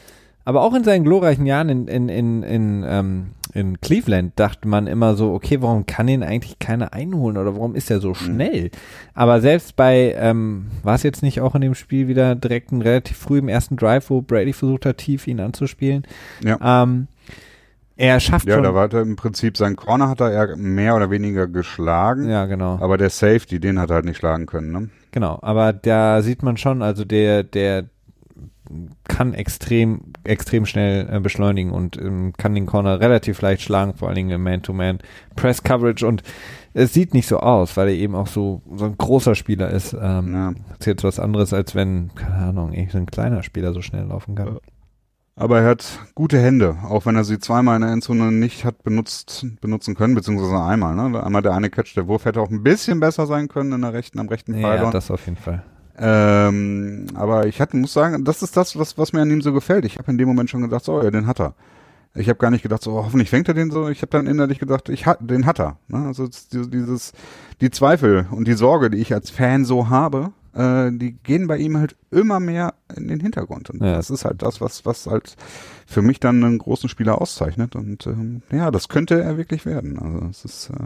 [0.45, 4.87] aber auch in seinen glorreichen Jahren in, in, in, in, ähm, in Cleveland dachte man
[4.87, 8.69] immer so, okay, warum kann ihn eigentlich keiner einholen oder warum ist er so schnell?
[9.13, 12.81] Aber selbst bei, ähm, war es jetzt nicht auch in dem Spiel wieder direkt ein
[12.81, 16.03] relativ früh im ersten Drive, wo Brady versucht hat, tief ihn anzuspielen?
[16.43, 16.83] Ja.
[16.83, 17.07] Ähm,
[17.97, 18.63] er schafft Ja, schon.
[18.63, 22.45] da war er im Prinzip, sein Corner hat er eher mehr oder weniger geschlagen, ja,
[22.45, 22.77] genau.
[22.81, 24.89] aber der Safety, den hat er halt nicht schlagen können, ne?
[25.11, 27.85] Genau, aber da sieht man schon, also der, der
[29.07, 34.07] kann extrem, extrem schnell äh, beschleunigen und ähm, kann den Corner relativ leicht schlagen, vor
[34.07, 34.99] allen Dingen im Man-to-Man
[35.35, 36.23] Press Coverage und
[36.73, 39.93] es sieht nicht so aus, weil er eben auch so, so ein großer Spieler ist.
[39.93, 40.51] Ähm, Ja.
[40.69, 43.81] Das ist jetzt was anderes, als wenn, keine Ahnung, irgendwie so ein kleiner Spieler so
[43.81, 44.57] schnell laufen kann.
[45.37, 48.83] Aber er hat gute Hände, auch wenn er sie zweimal in der Endzone nicht hat
[48.83, 51.21] benutzt, benutzen können, beziehungsweise einmal, ne?
[51.21, 53.91] Einmal der eine Catch, der Wurf hätte auch ein bisschen besser sein können in der
[53.93, 54.91] rechten, am rechten Ja, Pylon.
[54.91, 55.61] das auf jeden Fall.
[55.97, 59.51] Ähm, aber ich hatte, muss sagen, das ist das, was, was mir an ihm so
[59.53, 59.85] gefällt.
[59.85, 61.53] Ich habe in dem Moment schon gedacht, so, ja, den hat er.
[62.13, 63.89] Ich habe gar nicht gedacht, so, oh, hoffentlich fängt er den so.
[63.89, 65.77] Ich habe dann innerlich gedacht, ich hat, den hat er.
[65.89, 66.05] Ne?
[66.07, 67.11] Also es- die- dieses,
[67.59, 71.57] die Zweifel und die Sorge, die ich als Fan so habe, äh, die gehen bei
[71.57, 73.69] ihm halt immer mehr in den Hintergrund.
[73.69, 73.95] Und Ja.
[73.95, 75.35] das ist halt das, was, was halt
[75.85, 77.75] für mich dann einen großen Spieler auszeichnet.
[77.75, 79.99] Und ähm, ja, das könnte er wirklich werden.
[79.99, 80.83] Also es ist, äh,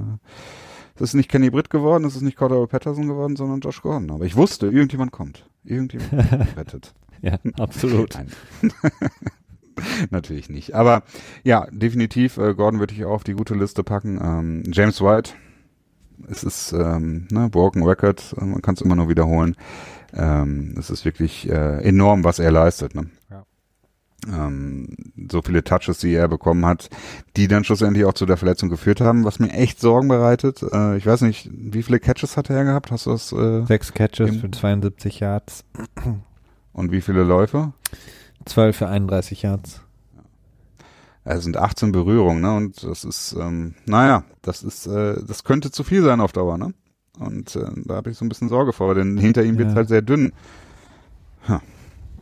[0.95, 4.11] es ist nicht Kenny Britt geworden, es ist nicht Cordero Patterson geworden, sondern Josh Gordon.
[4.11, 5.45] Aber ich wusste, irgendjemand kommt.
[5.63, 6.11] Irgendjemand
[6.57, 6.93] rettet.
[7.21, 8.17] Ja, absolut.
[10.09, 10.73] Natürlich nicht.
[10.75, 11.03] Aber
[11.43, 14.19] ja, definitiv, äh, Gordon würde ich auch auf die gute Liste packen.
[14.21, 15.31] Ähm, James White,
[16.27, 19.55] es ist ähm, ne, Broken Record, äh, man kann es immer nur wiederholen.
[20.13, 22.95] Ähm, es ist wirklich äh, enorm, was er leistet.
[22.95, 23.09] Ne?
[23.29, 23.45] Ja.
[24.27, 24.95] Ähm,
[25.31, 26.89] so viele Touches, die er bekommen hat,
[27.37, 30.63] die dann schlussendlich auch zu der Verletzung geführt haben, was mir echt Sorgen bereitet.
[30.63, 32.91] Äh, ich weiß nicht, wie viele Catches hat er gehabt?
[32.91, 33.31] Hast du das?
[33.31, 35.63] Äh, Sechs Catches für 72 Yards,
[36.73, 37.73] und wie viele Läufe?
[38.45, 39.81] 12 für 31 Yards.
[41.31, 42.55] Es sind 18 Berührungen, ne?
[42.55, 46.57] Und das ist, ähm, naja, das ist, äh, das könnte zu viel sein auf Dauer,
[46.57, 46.73] ne?
[47.19, 49.75] Und äh, da habe ich so ein bisschen Sorge vor, denn hinter ihm Ja.
[49.75, 50.31] halt sehr dünn.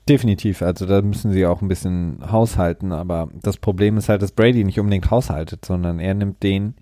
[0.10, 4.32] Definitiv, also da müssen sie auch ein bisschen haushalten, aber das Problem ist halt, dass
[4.32, 6.76] Brady nicht unbedingt haushaltet, sondern er nimmt den,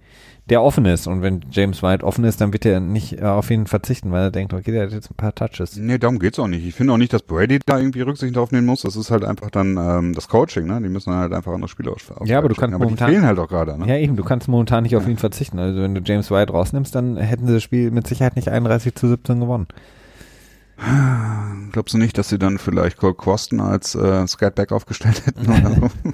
[0.49, 3.49] der offen ist und wenn James White offen ist, dann wird er nicht äh, auf
[3.49, 5.75] ihn verzichten, weil er denkt, okay, der hat jetzt ein paar Touches.
[5.75, 6.63] Nee, darum geht's auch nicht.
[6.65, 8.84] Ich finde auch nicht, dass Brady da irgendwie Rücksicht drauf nehmen muss.
[8.84, 10.79] Das ist halt einfach dann ähm, das Coaching, ne?
[10.84, 13.25] Die müssen halt einfach andere Spieler aus Ja, aber du kannst aber die momentan- fehlen
[13.25, 13.88] halt auch gerade, ne?
[13.88, 15.58] Ja, eben, du kannst momentan nicht auf ihn verzichten.
[15.58, 18.93] Also wenn du James White rausnimmst, dann hätten sie das Spiel mit Sicherheit nicht 31
[18.93, 19.67] zu 17 gewonnen.
[21.71, 25.71] Glaubst du nicht, dass sie dann vielleicht Cole Quaston als äh, Scatback aufgestellt hätten oder
[26.03, 26.12] so?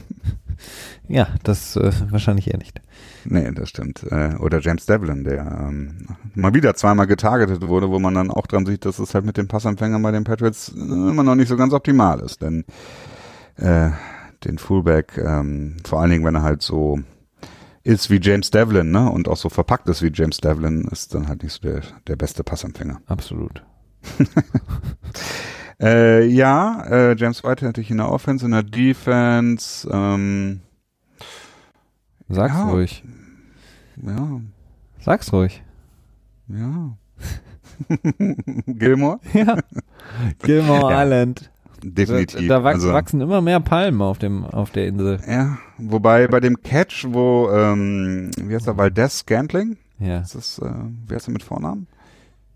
[1.12, 2.80] Ja, das äh, wahrscheinlich eher nicht.
[3.26, 4.04] Nee, das stimmt.
[4.10, 8.47] Äh, oder James Devlin, der ähm, mal wieder zweimal getargetet wurde, wo man dann auch
[8.47, 11.50] dran sieht, dass es halt mit den Passempfängern bei den Patriots äh, immer noch nicht
[11.50, 12.41] so ganz optimal ist.
[12.41, 12.63] Denn
[13.58, 13.89] äh,
[14.45, 17.02] den Fullback, ähm, vor allen Dingen, wenn er halt so
[17.84, 21.28] ist wie James Devlin, ne, und auch so verpackt ist wie James Devlin, ist dann
[21.28, 23.02] halt nicht so der, der beste Passempfänger.
[23.08, 23.63] Absolut.
[25.84, 30.62] Äh, ja, äh, James White hatte ich in der Offense, in der Defense, ähm,
[32.32, 32.70] Sag's Ja.
[32.70, 33.04] ruhig.
[34.06, 34.41] ja,
[35.00, 35.63] Sag's ruhig.
[36.48, 36.98] ja.
[38.67, 39.20] Gilmore?
[39.34, 39.58] Ja.
[40.44, 41.04] Gilmore Ja.
[41.04, 41.52] Island.
[41.84, 42.48] Definitiv.
[42.48, 45.20] Da, da wachsen, also, wachsen immer mehr Palmen auf dem auf der Insel.
[45.28, 49.78] Ja, wobei bei dem Catch, wo, ähm, wie heißt er, Valdez Scantling?
[49.98, 50.20] Ja.
[50.20, 50.70] Ist das, äh,
[51.08, 51.88] wie heißt er mit Vornamen?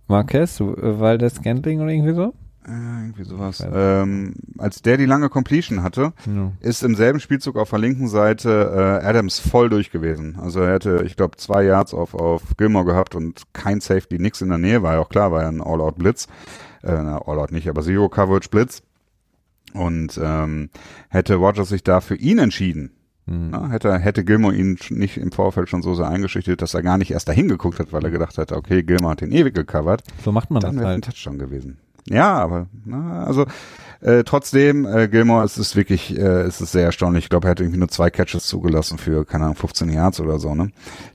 [0.07, 2.33] Marquez, äh, Valdez Scantling oder irgendwie so?
[2.67, 3.63] Äh, irgendwie sowas.
[3.71, 6.51] Ähm, als der die lange Completion hatte, Ja.
[6.61, 10.37] ist im selben Spielzug auf der linken Seite äh, Adams voll durch gewesen.
[10.41, 14.41] Also er hätte, ich glaube, zwei Yards auf, auf Gilmore gehabt und kein Safety, nix
[14.41, 16.27] in der Nähe, war ja auch klar, war ja ein All-Out-Blitz.
[16.83, 18.81] Äh, na, All-Out nicht, aber Zero-Coverage-Blitz.
[19.73, 20.69] Und ähm,
[21.09, 22.91] hätte Rogers sich da für ihn entschieden,
[23.27, 23.49] Hm.
[23.49, 26.99] na, hätte, hätte Gilmore ihn nicht im Vorfeld schon so sehr eingeschüchtert, dass er gar
[26.99, 30.03] nicht erst dahin geguckt hat, weil er gedacht hat, okay, Gilmore hat den ewig gecovert.
[30.23, 31.05] So macht man Dann das wäre ein halt.
[31.05, 31.79] Touchdown gewesen.
[32.07, 33.45] Ja, aber na, also
[34.01, 37.25] äh, trotzdem, äh, Gilmore, es ist wirklich, äh, es ist sehr erstaunlich.
[37.25, 40.37] Ich glaube, er hat irgendwie nur zwei Catches zugelassen für, keine Ahnung, 15 Yards oder
[40.37, 40.71] so, ne?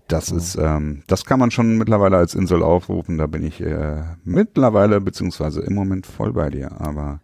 [0.08, 3.18] Das ist, ähm, das kann man schon mittlerweile als Insel aufrufen.
[3.18, 6.72] Da bin ich äh, mittlerweile, beziehungsweise im Moment voll bei dir.
[6.80, 7.20] Aber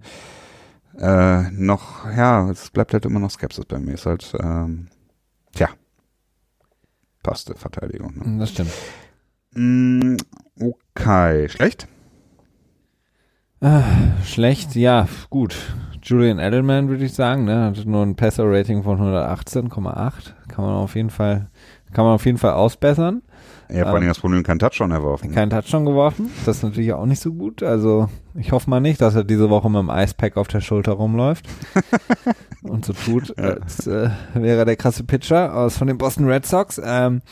[0.98, 3.94] äh, noch, ja, es bleibt halt immer noch Skepsis bei mir.
[3.94, 4.86] Ist halt, ähm,
[5.52, 5.70] tja,
[7.24, 8.14] passte Verteidigung.
[8.16, 8.38] Ne?
[8.38, 8.70] Das stimmt.
[9.54, 10.16] Mm,
[10.60, 11.88] okay, schlecht?
[13.60, 13.82] Ah,
[14.24, 15.56] schlecht, ja, gut.
[16.02, 20.12] Julian Edelman würde ich sagen, ne, hatte nur ein Passer-Rating von 118,8.
[20.48, 21.48] Kann man auf jeden Fall,
[21.92, 23.22] kann man auf jeden Fall ausbessern.
[23.68, 25.32] Ja, vor Ähm, allem das Problem, kein Touchdown erworfen.
[25.32, 26.30] Kein Touchdown geworfen.
[26.44, 27.64] Das ist natürlich auch nicht so gut.
[27.64, 30.92] Also ich hoffe mal nicht, dass er diese Woche mit dem Icepack auf der Schulter
[30.92, 31.48] rumläuft
[32.62, 33.54] und so tut, Ja.
[33.54, 36.80] als äh, wäre er der krasse Pitcher aus von den Boston Red Sox.
[36.84, 37.22] Ähm,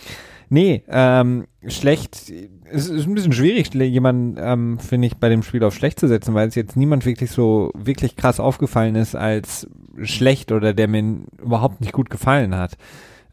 [0.49, 2.33] nee, ähm, schlecht.
[2.75, 6.09] Es ist ein bisschen schwierig, jemanden, ähm, finde ich, bei dem Spiel auf schlecht zu
[6.09, 9.69] setzen, weil es jetzt niemand wirklich so wirklich krass aufgefallen ist als
[10.03, 12.77] schlecht oder der mir überhaupt nicht gut gefallen hat.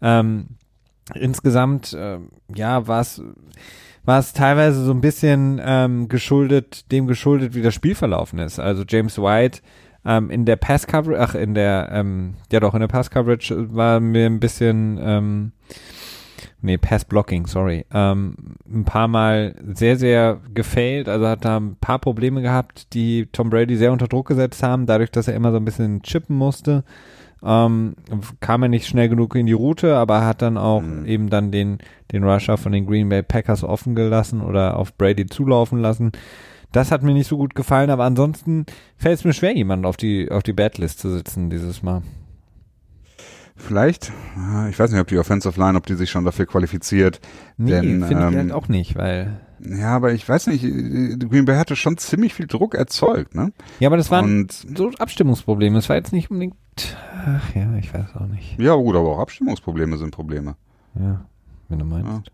[0.02, 0.50] Ähm,
[1.16, 2.20] insgesamt, äh,
[2.54, 3.22] ja, war es
[4.04, 8.60] war es teilweise so ein bisschen ähm, geschuldet, dem geschuldet, wie das Spiel verlaufen ist.
[8.60, 9.62] Also James White
[10.06, 13.76] ähm, in der Pass Coverage, ach in der, ähm, ja doch in der Pass Coverage
[13.76, 15.52] war mir ein bisschen, ähm,
[16.62, 18.36] nee Pass Blocking, sorry, ähm,
[18.72, 21.10] ein paar Mal sehr sehr gefailt.
[21.10, 24.86] Also hat da ein paar Probleme gehabt, die Tom Brady sehr unter Druck gesetzt haben,
[24.86, 26.84] dadurch, dass er immer so ein bisschen chippen musste
[27.44, 27.96] ähm,
[28.40, 31.06] kam er nicht schnell genug in die Route, aber hat dann auch Mhm.
[31.06, 31.80] eben dann den,
[32.12, 36.12] den Rusher von den Green Bay Packers offen gelassen oder auf Brady zulaufen lassen.
[36.72, 39.98] Das hat mir nicht so gut gefallen, aber ansonsten fällt es mir schwer, jemanden auf
[39.98, 42.04] die, auf die Badlist zu sitzen dieses Mal.
[43.62, 47.20] Vielleicht, ah, ich weiß nicht, ob die Offensive Line, ob die sich schon dafür qualifiziert.
[47.58, 49.40] Nee, finde ich ähm, halt auch nicht, weil.
[49.60, 53.54] Ja, aber ich weiß nicht, äh, Green Bay hatte schon ziemlich viel Druck erzeugt, ne?
[53.80, 55.78] Ja, aber das waren Und so Abstimmungsprobleme.
[55.78, 56.56] Es war jetzt nicht unbedingt.
[57.26, 58.58] Ach ja, ich weiß auch nicht.
[58.60, 60.56] ja, gut, aber auch Abstimmungsprobleme sind Probleme.
[60.96, 61.26] Ja,
[61.70, 62.32] wenn du meinst.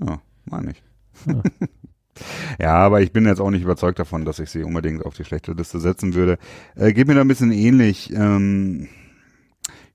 [0.00, 0.82] Ja, meine ich.
[1.26, 1.42] Ja.
[2.58, 5.24] Ja, aber ich bin jetzt auch nicht überzeugt davon, dass ich sie unbedingt auf die
[5.24, 6.38] schlechte Liste setzen würde.
[6.74, 8.10] Äh, geht mir da ein bisschen ähnlich.
[8.14, 8.88] Ähm,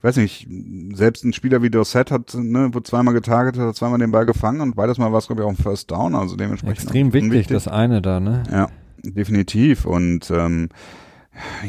[0.02, 0.48] ich weiß nicht,
[0.94, 4.62] selbst ein Spieler wie Dorset hat, ne, wird zweimal getargetet, hat zweimal den Ball gefangen
[4.62, 6.80] und beides Mal war es, glaube ich, auch ein First Down, also dementsprechend.
[6.80, 7.56] Extrem wichtig, unwichtig.
[7.56, 8.42] das eine da, ne?
[8.52, 8.70] Ja,
[9.04, 9.86] definitiv.
[9.86, 10.70] Und ähm,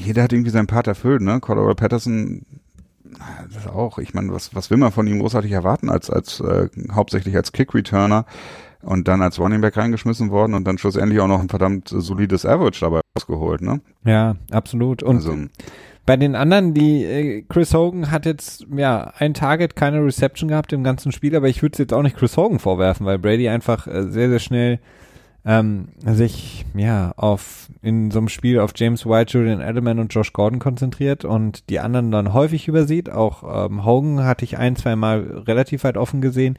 [0.02, 1.40] jeder hat irgendwie seinen Part erfüllt, ne?
[1.40, 2.46] Cordero Patterson
[3.52, 3.98] das auch.
[3.98, 7.52] Ich meine, was, was will man von ihm großartig erwarten als, als äh, hauptsächlich als
[7.52, 8.24] Kick-Returner
[8.80, 12.46] und dann als Running Back reingeschmissen worden und dann schlussendlich auch noch ein verdammt solides
[12.46, 13.80] Average dabei rausgeholt, ne?
[14.04, 15.02] Ja, absolut.
[15.02, 15.36] Und also,
[16.04, 20.72] Bei den anderen, die äh, Chris Hogan hat jetzt ja ein Target, keine Reception gehabt
[20.72, 23.48] im ganzen Spiel, aber ich würde es jetzt auch nicht Chris Hogan vorwerfen, weil Brady
[23.48, 24.80] einfach äh, sehr sehr schnell
[25.44, 30.32] ähm, sich ja auf in so einem Spiel auf James White, Julian Edelman und Josh
[30.32, 33.10] Gordon konzentriert und die anderen dann häufig übersieht.
[33.10, 36.58] Auch ähm, Hogan hatte ich ein, zwei Mal relativ weit offen gesehen.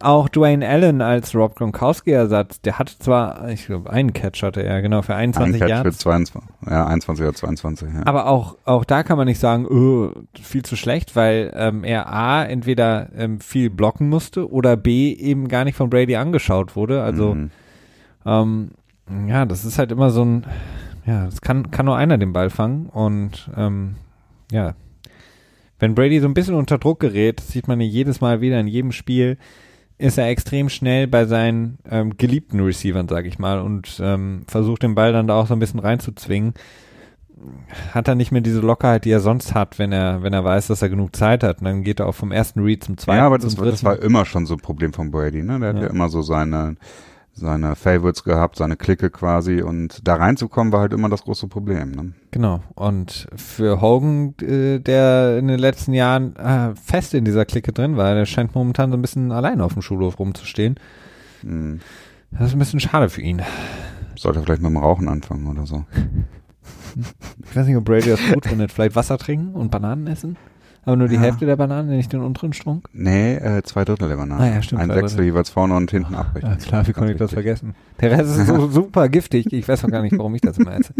[0.00, 4.82] Auch Dwayne Allen als Rob Gronkowski-Ersatz, der hatte zwar, ich glaube, einen Catch hatte er,
[4.82, 5.92] genau, für ein 21 Catch Jahre.
[5.92, 8.02] für 22, ja, 21 oder 22, ja.
[8.06, 12.12] Aber auch, auch da kann man nicht sagen, öh, viel zu schlecht, weil ähm, er
[12.12, 17.02] A, entweder ähm, viel blocken musste oder B, eben gar nicht von Brady angeschaut wurde.
[17.02, 17.50] Also, Mhm.
[18.26, 18.70] ähm,
[19.28, 20.44] ja, das ist halt immer so ein,
[21.06, 23.94] ja, das kann, kann nur einer den Ball fangen und ähm,
[24.52, 24.74] ja,
[25.78, 28.66] wenn Brady so ein bisschen unter Druck gerät, sieht man ja jedes Mal wieder in
[28.66, 29.36] jedem Spiel,
[29.98, 34.82] ist er extrem schnell bei seinen ähm, geliebten Receivern, sag ich mal, und ähm, versucht
[34.82, 36.54] den Ball dann da auch so ein bisschen reinzuzwingen.
[37.92, 40.66] Hat er nicht mehr diese Lockerheit, die er sonst hat, wenn er, wenn er weiß,
[40.68, 41.58] dass er genug Zeit hat.
[41.58, 43.18] Und dann geht er auch vom ersten Read zum zweiten.
[43.18, 45.60] Ja, aber das, das war immer schon so ein Problem von Brady, ne?
[45.60, 45.82] Der hat Ja.
[45.82, 46.76] ja immer so seine,
[47.36, 51.90] seine Favorites gehabt, seine Clique quasi und da reinzukommen war halt immer das große Problem,
[51.90, 52.12] ne?
[52.30, 52.60] Genau.
[52.74, 57.98] Und für Hogan, äh, der in den letzten Jahren äh, fest in dieser Clique drin
[57.98, 60.76] war, der scheint momentan so ein bisschen allein auf dem Schulhof rumzustehen.
[61.42, 61.80] Mhm.
[62.30, 63.42] Das ist ein bisschen schade für ihn.
[64.16, 65.84] Sollte vielleicht mit dem Rauchen anfangen oder so.
[67.44, 68.72] Ich weiß nicht, ob Brady das gut findet.
[68.72, 70.36] Vielleicht Wasser trinken und Bananen essen?
[70.86, 71.22] Aber nur die Ja.
[71.22, 72.88] Hälfte der Banane, nicht den unteren Strunk?
[72.92, 74.40] Nee, äh, zwei Drittel der Banane.
[74.40, 76.48] Ah ja, stimmt, Ein Sechstel jeweils vorne und hinten abbrechen.
[76.48, 77.74] Ja, klar, wie konnte ich das vergessen?
[78.00, 79.52] Der Rest ist so super giftig.
[79.52, 80.94] Ich weiß auch gar nicht, warum ich das immer esse.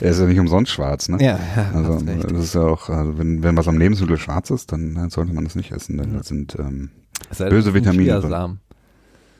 [0.00, 1.18] Er ist ja nicht umsonst schwarz, ne?
[1.20, 4.72] Ja, ja Also das ist ja auch, also wenn, wenn was am Lebensmittel schwarz ist,
[4.72, 6.18] dann äh, sollte man das nicht essen, denn Ja.
[6.18, 6.90] das sind, ähm,
[7.38, 8.20] denn, böse Vitamine.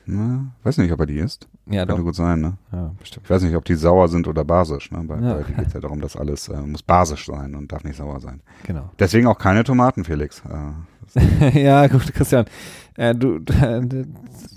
[0.06, 1.48] Na, weiß nicht, ob er die isst.
[1.66, 2.04] Ja, Könnte doch.
[2.08, 2.54] gut sein, ne?
[2.72, 3.24] Ja, bestimmt.
[3.24, 5.02] Ich weiß nicht, ob die sauer sind oder basisch, ne?
[5.04, 5.34] Bei, Ja.
[5.34, 8.20] bei die geht's ja darum, dass alles äh, muss basisch sein und darf nicht sauer
[8.20, 8.40] sein.
[8.66, 8.90] Genau.
[8.98, 10.42] Deswegen auch keine Tomaten, Felix.
[11.14, 12.44] Äh, ja, gut, Christian.
[12.96, 14.04] Äh, du, äh,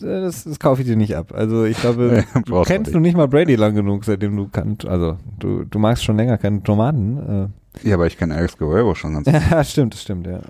[0.02, 1.34] das, das kaufe ich dir nicht ab.
[1.34, 4.86] Also ich glaube, du kennst du nicht mal Brady lang genug, seitdem du kannst.
[4.86, 7.52] Also du, du magst schon länger keine Tomaten.
[7.84, 9.28] Ja, aber ich kenne Alex Guerrero schon ganz.
[9.28, 10.40] Äh, ja, stimmt, das stimmt, ja.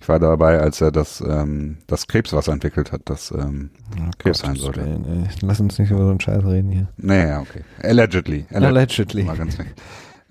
[0.00, 3.02] Ich war dabei, als er das, ähm, das Krebswasser entwickelt hat.
[3.04, 3.70] Das, ähm,
[4.18, 4.80] Krebs sein sollte.
[4.80, 5.28] Ey.
[5.42, 6.88] Lass uns nicht über so einen Scheiß reden hier.
[6.96, 7.62] naja, okay.
[7.80, 8.46] Allegedly.
[8.52, 9.22] Allegedly.
[9.22, 9.56] Mal ganz,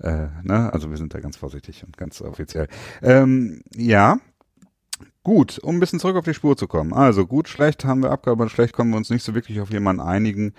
[0.00, 0.70] äh, ne?
[0.72, 2.68] Also wir sind da ganz vorsichtig und ganz offiziell.
[3.02, 4.18] Ähm, ja.
[5.22, 6.92] Gut, um ein bisschen zurück auf die Spur zu kommen.
[6.94, 10.00] Also gut, schlecht haben wir abgearbeitet, schlecht kommen wir uns nicht so wirklich auf jemanden
[10.00, 10.54] einigen.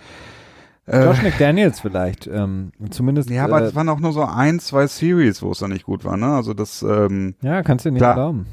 [0.92, 3.30] Äh, Josh McDaniels vielleicht, ähm, zumindest.
[3.30, 5.86] ja, aber äh, es waren auch nur so ein, zwei Series, wo es dann nicht
[5.86, 6.28] gut war, ne?
[6.28, 8.18] Also das, ähm, ja, kannst du dir nicht Klar.
[8.18, 8.46] erlauben.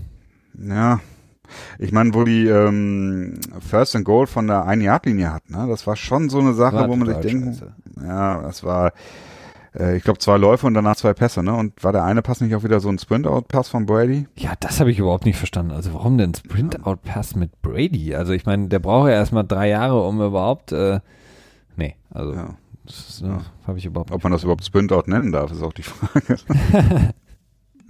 [0.59, 1.01] ja.
[1.79, 5.67] Ich meine, wo die ähm, First and Goal von der Ein-Yard-Linie hat, ne?
[5.67, 7.73] Das war schon so eine Sache, War wo man sich denkt, scheiße.
[8.07, 8.93] Ja, das war,
[9.75, 11.55] äh, ich glaube, zwei Läufe und danach zwei Pässe, ne?
[11.55, 14.27] Und war der eine Pass nicht auch wieder so ein Sprint-Out-Pass von Brady?
[14.37, 15.73] Ja, das habe ich überhaupt nicht verstanden.
[15.73, 18.15] Also warum denn Sprint-Out-Pass mit Brady?
[18.15, 21.01] Also ich meine, der braucht ja erstmal drei Jahre, um überhaupt, äh,
[21.79, 22.55] nee, also Ja.
[22.85, 23.41] das äh, Ja.
[23.67, 26.37] habe ich überhaupt Ob man das überhaupt Sprint-Out nennen darf, ist auch die Frage.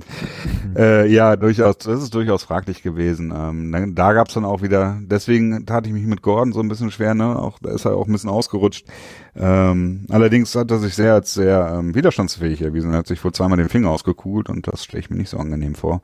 [0.76, 3.32] äh, ja, durchaus, das ist durchaus fraglich gewesen.
[3.36, 6.68] Ähm, dann, da gab's dann auch wieder, deswegen tat ich mich mit Gordon so ein
[6.68, 7.36] bisschen schwer, ne?
[7.36, 8.86] Auch, da ist er auch ein bisschen ausgerutscht.
[9.34, 12.92] Ähm, allerdings hat er sich sehr als sehr ähm, widerstandsfähig erwiesen.
[12.92, 15.38] Er hat sich wohl zweimal den Finger ausgekugelt und das stelle ich mir nicht so
[15.38, 16.00] angenehm vor.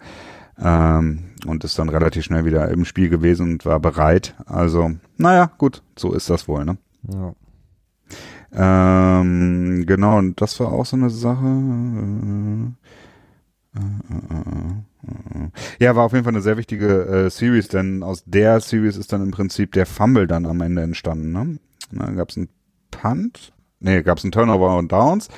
[0.60, 4.34] Ähm, und ist dann relativ schnell wieder im Spiel gewesen und war bereit.
[4.46, 6.78] Also, naja, gut, so ist das wohl, ne?
[7.12, 7.32] Ja.
[8.56, 11.46] Ähm, genau, und das war auch so eine Sache.
[15.80, 19.12] Ja, war auf jeden Fall eine sehr wichtige äh, Series, denn aus der Series ist
[19.12, 21.32] dann im Prinzip der Fumble dann am Ende entstanden.
[21.32, 21.58] Ne?
[21.90, 22.48] Dann gab es einen
[22.90, 25.28] Punt, nee, gab es einen Turnover und Downs.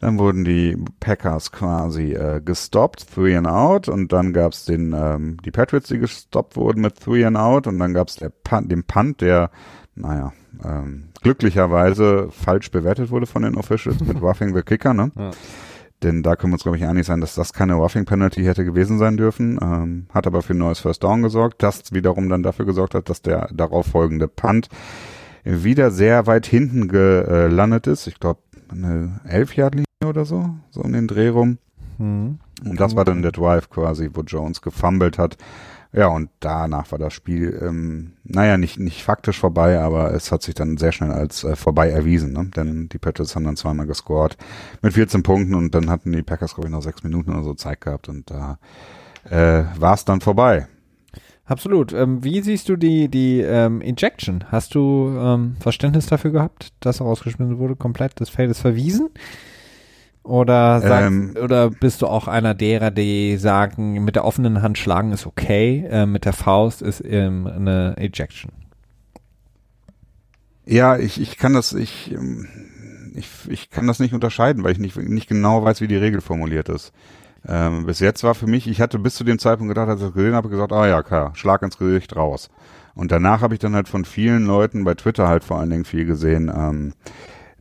[0.00, 4.94] Dann wurden die Packers quasi äh, gestoppt, three and out, und dann gab es den
[4.94, 8.72] ähm, die Patriots, die gestoppt wurden mit three and out, und dann gab es Punt,
[8.72, 9.50] den Punt, der,
[9.94, 10.32] naja,
[10.64, 15.10] ähm, glücklicherweise falsch bewertet wurde von den Officials mit Roughing the Kicker, ne?
[15.16, 15.30] Ja.
[16.02, 18.64] Denn da können wir uns, glaube ich, einig sein, dass das keine Roughing Penalty hätte
[18.64, 19.58] gewesen sein dürfen.
[19.60, 23.10] Ähm, hat aber für ein neues First Down gesorgt, das wiederum dann dafür gesorgt hat,
[23.10, 24.68] dass der darauf folgende Punt
[25.44, 28.06] wieder sehr weit hinten gelandet ist.
[28.06, 28.40] Ich glaube,
[28.70, 31.58] eine 11-Yard-Linie oder so, so um den Dreh rum.
[31.98, 32.38] Hm.
[32.64, 35.36] Und das war dann der Drive quasi, wo Jones gefummelt hat.
[35.92, 40.42] Ja, und danach war das Spiel, ähm, naja, nicht, nicht faktisch vorbei, aber es hat
[40.42, 42.32] sich dann sehr schnell als äh, vorbei erwiesen.
[42.32, 42.50] Ne?
[42.54, 44.36] Denn die Patriots haben dann zweimal gescored
[44.82, 47.54] mit 14 Punkten und dann hatten die Packers, glaube ich, noch sechs Minuten oder so
[47.54, 48.58] Zeit gehabt und da
[49.28, 50.68] äh, war es dann vorbei.
[51.44, 51.92] Absolut.
[51.92, 54.44] Ähm, wie siehst du die, die ähm, Injection?
[54.52, 59.10] Hast du ähm, Verständnis dafür gehabt, dass er rausgeschmissen wurde, komplett das Feld ist verwiesen?
[60.22, 64.76] Oder, sagst, Ähm, oder bist du auch einer derer, die sagen, mit der offenen Hand
[64.78, 68.52] schlagen ist okay, äh, mit der Faust ist ähm, eine Ejection?
[70.66, 72.46] Ja, ich, ich kann das, ich, ähm,
[73.14, 76.20] ich, ich kann das nicht unterscheiden, weil ich nicht, nicht genau weiß, wie die Regel
[76.20, 76.92] formuliert ist.
[77.48, 80.06] Ähm, bis jetzt war für mich, ich hatte bis zu dem Zeitpunkt gedacht, als ich
[80.06, 82.50] das gesehen habe, gesagt, ah ja, klar, Schlag ins Gesicht raus.
[82.94, 85.84] Und danach habe ich dann halt von vielen Leuten bei Twitter halt vor allen Dingen
[85.86, 86.92] viel gesehen, ähm,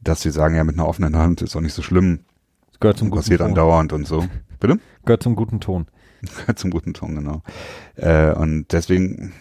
[0.02, 2.20] dass sie sagen, ja, mit einer offenen Hand ist doch nicht so schlimm,
[2.80, 3.50] gehört zum guten passiert Ton.
[3.50, 4.26] andauernd und so.
[4.60, 4.80] Bitte?
[5.06, 5.88] Gehört zum guten Ton.
[6.56, 7.44] Zum guten Ton, genau.
[7.96, 9.34] Äh, und deswegen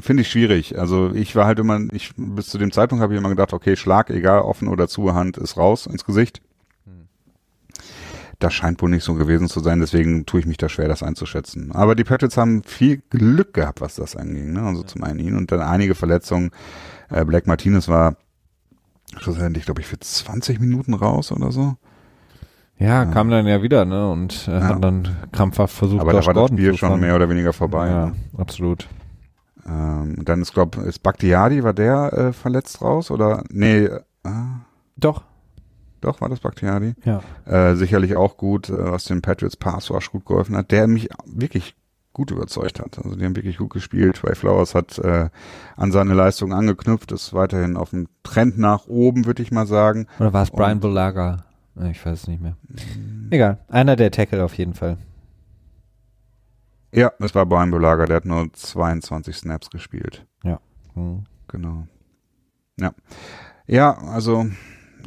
[0.00, 0.78] finde ich schwierig.
[0.78, 3.76] Also ich war halt immer, ich bis zu dem Zeitpunkt habe ich immer gedacht, okay,
[3.76, 6.42] Schlag, egal, offen oder zu, Hand ist raus ins Gesicht.
[8.40, 11.02] Das scheint wohl nicht so gewesen zu sein, deswegen tue ich mich da schwer, das
[11.02, 11.72] einzuschätzen.
[11.72, 14.52] Aber die Patriots haben viel Glück gehabt, was das anging.
[14.52, 14.62] Ne?
[14.62, 16.50] Also zum einen ihn und dann einige Verletzungen.
[17.10, 18.16] Äh, Black Martinez war
[19.18, 21.76] schlussendlich, glaube ich, für 20 Minuten raus oder so.
[22.78, 23.06] Ja, Ja.
[23.06, 24.10] kam dann ja wieder, ne?
[24.10, 24.60] Und äh, Ja.
[24.68, 27.88] hat dann krampfhaft versucht, Aber da war das Gordon Spiel schon mehr oder weniger vorbei.
[27.88, 28.12] Ja, Ne?
[28.36, 28.88] absolut.
[29.66, 33.10] Ähm, dann ist, glaube ist Bakhtiari, war der äh, verletzt raus?
[33.10, 33.44] Oder?
[33.50, 34.00] Nee, äh,
[34.96, 35.22] Doch,
[36.02, 36.94] doch, war das Bakhtiari.
[37.04, 37.20] ja.
[37.46, 41.08] Äh, sicherlich auch gut, äh, was dem Patriots Pass Rush gut geholfen hat, der mich
[41.24, 41.76] wirklich
[42.12, 42.98] gut überzeugt hat.
[42.98, 44.16] Also die haben wirklich gut gespielt.
[44.16, 45.30] Trey Flowers hat äh,
[45.76, 50.06] an seine Leistung angeknüpft, ist weiterhin auf dem Trend nach oben, würde ich mal sagen.
[50.20, 51.44] Oder war es Brian Bulaga?
[51.90, 52.56] Ich weiß es nicht mehr.
[53.30, 54.98] Egal, einer der Tackle auf jeden Fall.
[56.92, 60.26] Ja, es war Brian Bulaga, der hat nur 22 Snaps gespielt.
[60.44, 60.60] Ja.
[60.94, 61.24] Mhm.
[61.48, 61.88] Genau.
[62.78, 62.94] Ja.
[63.66, 64.46] Ja, also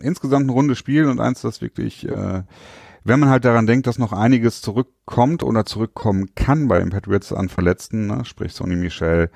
[0.02, 2.44] insgesamt ein rundes Spiel und eins, das wirklich, äh,
[3.04, 7.32] wenn man halt daran denkt, dass noch einiges zurückkommt oder zurückkommen kann bei den Patriots
[7.32, 9.30] an Verletzten, ne, sprich Sonny Michel,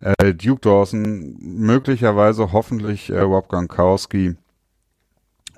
[0.00, 4.36] äh, Duke Dawson, möglicherweise hoffentlich äh, Rob Gronkowski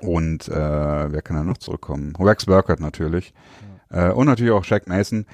[0.01, 0.53] und äh,
[1.13, 2.15] wer kann da noch zurückkommen?
[2.19, 3.33] Rex Burkhardt natürlich
[3.91, 4.09] ja.
[4.09, 5.27] äh, und natürlich auch Shaq Mason.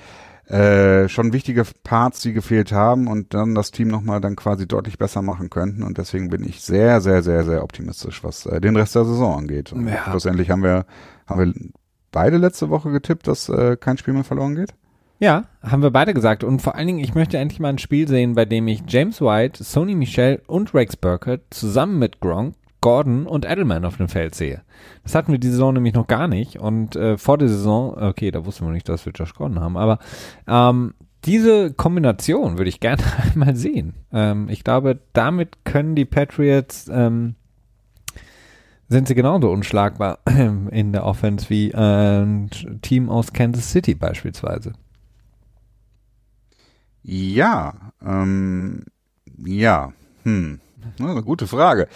[0.47, 4.99] Äh, schon wichtige Parts, die gefehlt haben und dann das Team nochmal dann quasi deutlich
[4.99, 5.83] besser machen könnten.
[5.83, 9.39] Und deswegen bin ich sehr, sehr, sehr, sehr optimistisch, was äh, den Rest der Saison
[9.39, 9.73] angeht.
[9.73, 10.03] Und ja.
[10.11, 10.85] schlussendlich haben wir,
[11.27, 11.55] haben wir
[12.11, 14.75] beide letzte Woche getippt, dass äh, kein Spiel mehr verloren geht.
[15.21, 16.43] Ja, haben wir beide gesagt.
[16.43, 19.21] Und vor allen Dingen, ich möchte endlich mal ein Spiel sehen, bei dem ich James
[19.21, 24.35] White, Sony Michel und Rex Burkett zusammen mit Gronk, Gordon und Edelman auf dem Feld
[24.35, 24.61] sehe.
[25.05, 26.59] Das hatten wir die Saison nämlich noch gar nicht.
[26.59, 29.79] Und äh, vor der Saison, okay, da wussten wir nicht, dass wir Josh Gordon haben,
[29.79, 29.99] aber
[30.47, 30.93] ähm,
[31.25, 33.03] diese Kombination würde ich gerne
[33.33, 33.95] einmal sehen.
[34.13, 37.37] Ähm, ich glaube, damit können die Patriots ähm,
[38.89, 40.19] sind sie genauso unschlagbar
[40.71, 42.51] in der Offense wie ein
[42.83, 44.75] Team aus Kansas City beispielsweise.
[47.03, 48.85] Ja, ähm,
[49.45, 49.93] ja,
[50.25, 50.61] hm,
[50.99, 51.89] eine gute Frage.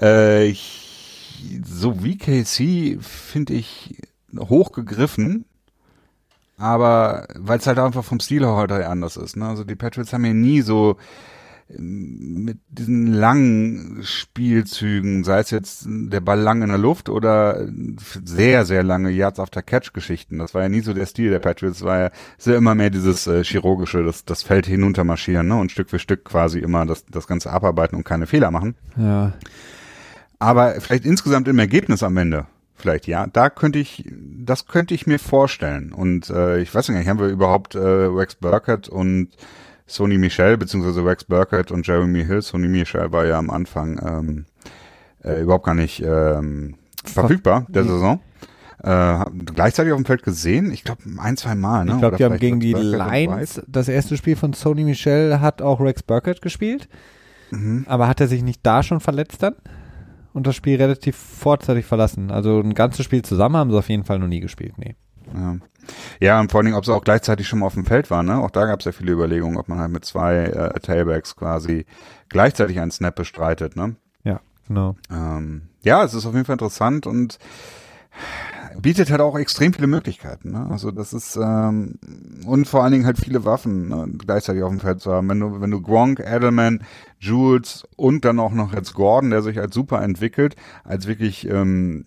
[0.00, 3.96] Äh, ich, so wie KC finde ich
[4.36, 5.44] hochgegriffen,
[6.56, 9.36] aber weil es halt einfach vom Stil heute anders ist.
[9.36, 9.46] Ne?
[9.46, 10.96] Also die Patriots haben ja nie so
[11.76, 17.68] mit diesen langen Spielzügen, sei es jetzt der Ball lang in der Luft oder
[18.24, 20.38] sehr, sehr lange Yards after Catch Geschichten.
[20.38, 23.26] Das war ja nie so der Stil der Patriots, war ja sehr immer mehr dieses
[23.26, 27.26] äh, chirurgische, das, das Feld hinuntermarschieren, ne, und Stück für Stück quasi immer das, das
[27.26, 28.74] Ganze abarbeiten und keine Fehler machen.
[28.96, 29.34] Ja.
[30.38, 32.46] Aber vielleicht insgesamt im Ergebnis am Ende.
[32.76, 34.04] Vielleicht ja, da könnte ich,
[34.38, 35.92] das könnte ich mir vorstellen.
[35.92, 39.30] Und äh, ich weiß nicht, haben wir überhaupt äh, Rex Burkett und
[39.88, 42.42] Sony Michel beziehungsweise Rex Burkett und Jeremy Hill.
[42.42, 44.44] Sony Michel war ja am Anfang ähm,
[45.24, 48.20] äh, überhaupt gar nicht ähm, verfügbar der Saison.
[48.82, 49.24] Äh,
[49.54, 51.84] gleichzeitig auf dem Feld gesehen, ich glaube ein, zwei Mal.
[51.84, 51.92] Ne?
[51.92, 55.80] Ich glaube, die haben gegen die Lions, das erste Spiel von Sony Michel hat auch
[55.80, 56.88] Rex Burkett gespielt.
[57.50, 57.86] Mhm.
[57.88, 59.56] Aber hat er sich nicht da schon verletzt dann?
[60.34, 62.30] Und das Spiel relativ vorzeitig verlassen.
[62.30, 64.94] Also ein ganzes Spiel zusammen haben sie auf jeden Fall noch nie gespielt, nee.
[65.34, 65.56] Ja.
[66.20, 68.26] Ja, und vor allen Dingen, ob sie auch gleichzeitig schon mal auf dem Feld waren,
[68.26, 68.38] ne?
[68.38, 71.86] Auch da gab es ja viele Überlegungen, ob man halt mit zwei äh, Tailbacks quasi
[72.28, 73.96] gleichzeitig einen Snap bestreitet, ne?
[74.22, 74.96] Ja, genau.
[75.10, 77.38] Ähm, ja, es ist auf jeden Fall interessant und
[78.80, 80.52] bietet halt auch extrem viele Möglichkeiten.
[80.52, 80.66] Ne?
[80.70, 81.98] Also das ist ähm,
[82.46, 85.28] und vor allen Dingen halt viele Waffen ne, gleichzeitig auf dem Feld zu haben.
[85.28, 86.84] Wenn du wenn du Gronk, Edelman,
[87.18, 92.04] Jules und dann auch noch jetzt Gordon, der sich als super entwickelt, als wirklich ähm,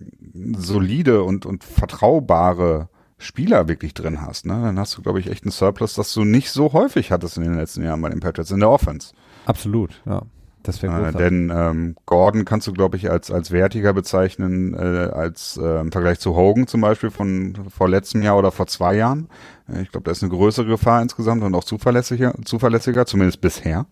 [0.57, 2.89] solide und und vertraubare
[3.21, 6.23] Spieler wirklich drin hast, ne, dann hast du, glaube ich, echt einen Surplus, das du
[6.23, 9.13] nicht so häufig hattest in den letzten Jahren bei den Patriots in der Offense.
[9.45, 10.23] Absolut, ja.
[10.63, 15.09] Das wäre äh, Denn ähm, Gordon kannst du, glaube ich, als als wertiger bezeichnen, äh,
[15.11, 18.95] als äh, im Vergleich zu Hogan zum Beispiel von vor letztem Jahr oder vor zwei
[18.95, 19.27] Jahren.
[19.67, 23.87] Äh, ich glaube, da ist eine größere Gefahr insgesamt und auch zuverlässiger, zuverlässiger, zumindest bisher.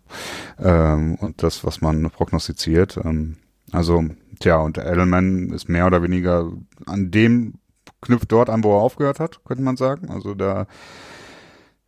[0.60, 3.00] Ähm, und das, was man prognostiziert.
[3.04, 3.38] Ähm,
[3.72, 4.04] also,
[4.40, 6.52] tja, und Edelman ist mehr oder weniger
[6.86, 7.56] an dem
[8.02, 10.10] knüpft dort an, wo er aufgehört hat, könnte man sagen.
[10.10, 10.68] Also da,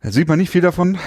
[0.02, 0.98] sieht man nicht viel davon,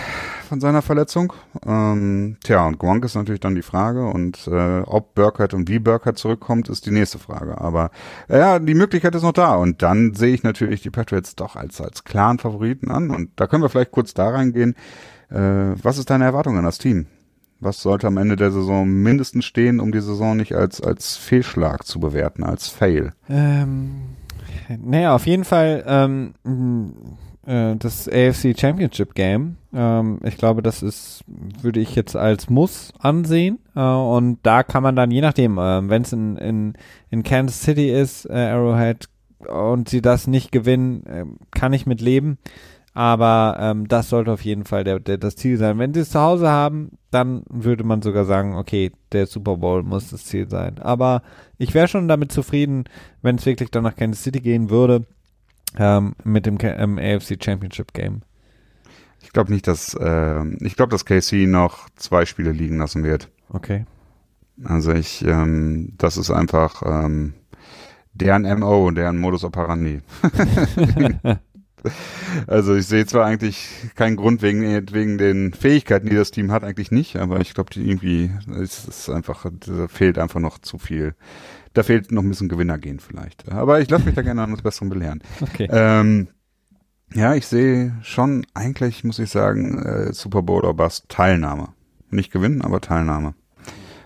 [0.48, 1.34] von seiner Verletzung.
[1.66, 5.80] Ähm, tja, und Gronk ist natürlich dann die Frage und äh, ob Burkhardt und wie
[5.80, 7.60] Burkhardt zurückkommt, ist die nächste Frage.
[7.60, 7.92] Aber
[8.30, 11.56] äh, ja, die Möglichkeit ist noch da und dann sehe ich natürlich die Patriots doch
[11.56, 14.76] als, als klaren Favoriten an und da können wir vielleicht kurz da reingehen.
[15.30, 17.08] Äh, was ist deine Erwartung an das Team?
[17.60, 21.86] Was sollte am Ende der Saison mindestens stehen, um die Saison nicht als, als Fehlschlag
[21.86, 23.14] zu bewerten, als Fail?
[23.30, 24.16] Ähm
[24.84, 26.34] naja, auf jeden Fall ähm,
[27.46, 29.58] äh, das AFC Championship Game.
[29.74, 31.24] Ähm, ich glaube, das ist,
[31.62, 33.60] würde ich jetzt als Muss ansehen.
[33.76, 36.74] Äh, und da kann man dann, je nachdem, äh, wenn es in, in,
[37.10, 39.10] in Kansas City ist, äh, Arrowhead,
[39.48, 42.38] und sie das nicht gewinnen, äh, kann ich mit leben.
[42.96, 45.78] Aber ähm, das sollte auf jeden Fall der, der, das Ziel sein.
[45.78, 49.84] Wenn sie es zu Hause haben, dann würde man sogar sagen, okay, der Super Bowl
[49.84, 50.80] muss das Ziel sein.
[50.80, 51.22] Aber
[51.58, 52.86] ich wäre schon damit zufrieden,
[53.22, 55.06] wenn es wirklich dann nach Kansas City gehen würde
[55.78, 58.22] ähm, mit dem ähm, AFC Championship Game.
[59.22, 63.30] Ich glaube nicht, dass äh, ich glaube, dass KC noch zwei Spiele liegen lassen wird.
[63.50, 63.86] Okay.
[64.64, 67.34] Also ich, ähm, das ist einfach ähm,
[68.14, 70.00] deren MO, deren Modus operandi.
[72.48, 74.62] Also ich sehe zwar eigentlich keinen Grund wegen,
[74.92, 78.30] wegen den Fähigkeiten, die das Team hat, eigentlich nicht, aber ich glaube, irgendwie,
[78.62, 81.16] es ist einfach, da fehlt einfach noch zu viel.
[81.74, 83.50] Da fehlt noch ein bisschen Gewinnergehen vielleicht.
[83.52, 85.22] Aber ich lasse mich da gerne an das Besseren belehren.
[85.42, 85.68] Okay.
[85.72, 86.28] Ähm,
[87.14, 91.70] Ja, ich sehe schon eigentlich, muss ich sagen, äh, Super Bowl oder Bust Teilnahme.
[92.10, 93.36] Nicht gewinnen, aber Teilnahme.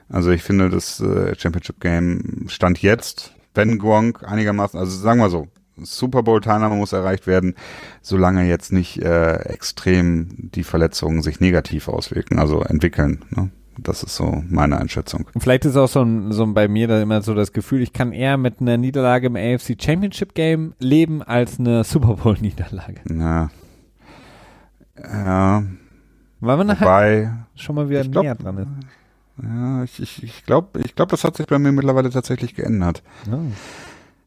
[0.10, 5.30] Also ich finde, das äh, Championship Game stand jetzt, wenn Gronk einigermaßen, also sagen wir
[5.30, 5.48] so,
[5.84, 7.56] Super Bowl Teilnahme muss erreicht werden,
[8.02, 13.26] solange jetzt nicht äh, extrem die Verletzungen sich negativ auswirken, also entwickeln.
[13.30, 13.50] Ne?
[13.78, 15.30] Das ist so meine Einschätzung.
[15.38, 18.12] Vielleicht ist auch so, ein, so bei mir da immer so das Gefühl, ich kann
[18.12, 23.02] eher mit einer Niederlage im AFC Championship Game leben als eine Super Bowl Niederlage.
[23.10, 23.50] Ja.
[25.02, 25.64] Ja.
[26.42, 28.68] Weil man Wobei, halt schon mal wieder glaub, näher dran ist.
[29.44, 33.04] Ja, ich, ich, ich glaube, ich glaub, das hat sich bei mir mittlerweile tatsächlich geändert.
[33.30, 33.40] Ja.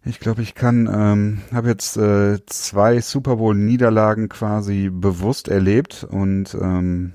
[0.05, 6.05] Ich glaube, ich kann, ähm, habe jetzt äh, zwei Super Bowl Niederlagen quasi bewusst erlebt
[6.09, 7.13] und ähm,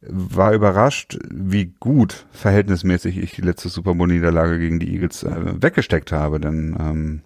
[0.00, 5.62] war überrascht, wie gut verhältnismäßig ich die letzte Super Bowl Niederlage gegen die Eagles äh,
[5.62, 7.22] weggesteckt habe, denn ähm,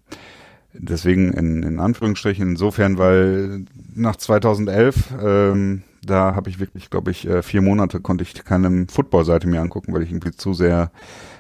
[0.73, 7.29] deswegen in, in Anführungsstrichen insofern, weil nach 2011 ähm, da habe ich wirklich, glaube ich,
[7.29, 10.91] äh, vier Monate konnte ich keine Football-Seite mir angucken, weil ich irgendwie zu sehr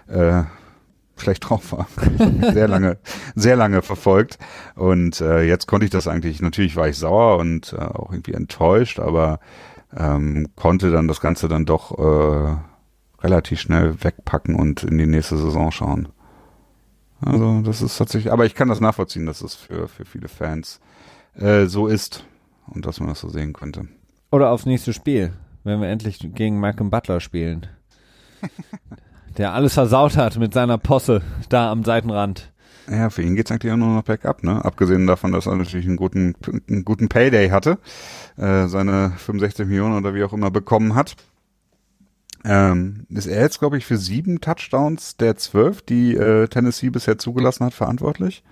[0.08, 0.42] äh,
[1.20, 1.86] schlecht drauf war.
[2.18, 2.98] Mich sehr lange,
[3.34, 4.38] sehr lange verfolgt.
[4.74, 8.34] Und äh, jetzt konnte ich das eigentlich, natürlich war ich sauer und äh, auch irgendwie
[8.34, 9.40] enttäuscht, aber
[9.96, 12.56] ähm, konnte dann das Ganze dann doch äh,
[13.20, 16.08] relativ schnell wegpacken und in die nächste Saison schauen.
[17.20, 20.80] Also das ist tatsächlich, aber ich kann das nachvollziehen, dass es für, für viele Fans
[21.34, 22.24] äh, so ist
[22.68, 23.88] und dass man das so sehen könnte.
[24.30, 25.32] Oder aufs nächste Spiel,
[25.64, 27.66] wenn wir endlich gegen Malcolm Butler spielen.
[29.38, 32.52] Der alles versaut hat mit seiner Posse da am Seitenrand.
[32.90, 34.64] Ja, für ihn geht's eigentlich auch nur noch bergab, ne?
[34.64, 36.34] Abgesehen davon, dass er natürlich einen guten,
[36.68, 37.78] einen guten Payday hatte,
[38.36, 41.14] äh, seine 65 Millionen oder wie auch immer bekommen hat.
[42.44, 47.18] Ähm, ist er jetzt, glaube ich, für sieben Touchdowns der zwölf, die äh, Tennessee bisher
[47.18, 48.42] zugelassen hat, verantwortlich?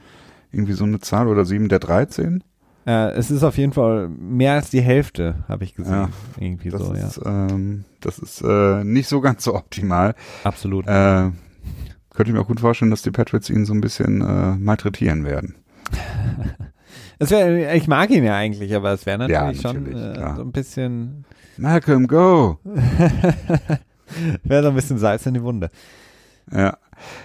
[0.53, 2.45] Irgendwie so eine Zahl oder sieben der 13?
[2.87, 5.93] Äh, es ist auf jeden Fall mehr als die Hälfte, habe ich gesehen.
[5.93, 6.09] Ja,
[6.39, 7.07] Irgendwie Das so, ja.
[7.07, 10.15] ist, ähm, das ist äh, nicht so ganz so optimal.
[10.45, 10.87] Absolut.
[10.87, 11.31] Äh,
[12.15, 15.25] könnte ich mir auch gut vorstellen, dass die Patriots ihn so ein bisschen äh, malträtieren
[15.25, 15.57] werden.
[17.19, 20.43] Wär, ich mag ihn ja eigentlich, aber es wäre Ja, natürlich, schon natürlich, äh, so
[20.43, 21.25] ein bisschen,
[21.57, 22.59] Malcolm, go!
[24.45, 25.71] wäre so ein bisschen Salz in die Wunde.
[26.53, 26.77] Ja.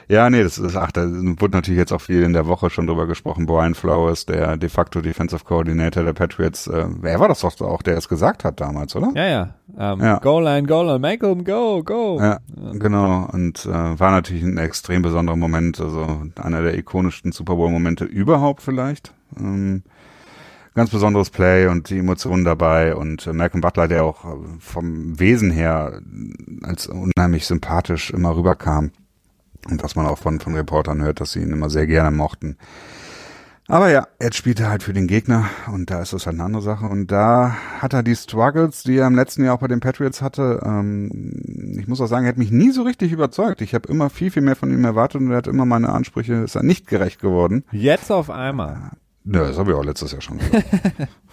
[0.07, 2.88] Ja, nee, das ist, ach, da wurde natürlich jetzt auch viel in der Woche schon
[2.88, 3.45] drüber gesprochen.
[3.45, 7.82] Brian Flowers, der de facto Defensive Coordinator der Patriots, äh, wer war das doch auch,
[7.82, 9.11] der es gesagt hat damals, oder?
[9.15, 9.55] Ja, ja.
[9.78, 10.19] Ähm, Ja.
[10.19, 12.19] Goal line, Goal line, Malcolm, go, go.
[12.19, 12.39] Ja,
[12.74, 13.28] genau.
[13.32, 13.69] Und äh,
[13.99, 19.13] war natürlich ein extrem besonderer Moment, also einer der ikonischsten Super Bowl-Momente überhaupt vielleicht.
[19.39, 19.84] Ähm,
[20.74, 25.19] ganz besonderes Play und die Emotionen dabei und äh, Malcolm Butler, der auch äh, vom
[25.19, 26.01] Wesen her
[26.63, 28.91] als unheimlich sympathisch immer rüberkam.
[29.70, 32.57] Und was man auch von, von Reportern hört, dass sie ihn immer sehr gerne mochten.
[33.68, 36.43] Aber ja, jetzt spielt er halt für den Gegner und da ist das halt eine
[36.43, 36.86] andere Sache.
[36.88, 40.22] Und da hat er die Struggles, die er im letzten Jahr auch bei den Patriots
[40.22, 40.62] hatte.
[40.66, 43.62] Ähm, ich muss auch sagen, er hat mich nie so richtig überzeugt.
[43.62, 46.34] Ich habe immer viel, viel mehr von ihm erwartet und er hat immer meine Ansprüche,
[46.34, 47.64] ist er nicht gerecht geworden.
[47.72, 48.91] Jetzt auf einmal.
[49.24, 50.66] Nö, das habe ich auch letztes Jahr schon gesagt.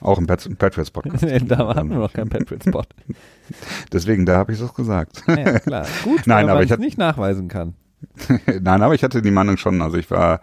[0.00, 1.24] auch im Pat Patriots Podcast.
[1.50, 2.82] da hatten wir noch keinen Patriot-Spot.
[3.92, 5.22] Deswegen, da habe ich das gesagt.
[5.28, 5.86] Ja, klar.
[6.04, 7.74] Gut, Nein, weil aber ich es hab- nicht nachweisen kann.
[8.60, 10.40] Nein, aber ich hatte die Meinung schon, also ich war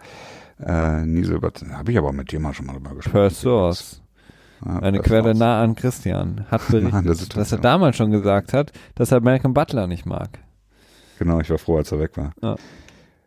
[0.64, 1.72] äh, nie so überzeugt.
[1.72, 3.12] Habe ich aber mit dir mal schon mal drüber gesprochen.
[3.12, 4.00] Per Source.
[4.64, 5.38] Ja, Eine Quelle Source.
[5.38, 9.54] nah an Christian hat Nah berichtet, dass er damals schon gesagt hat, dass er Malcolm
[9.54, 10.38] Butler nicht mag.
[11.18, 12.32] Genau, ich war froh, als er weg war.
[12.42, 12.56] Ja.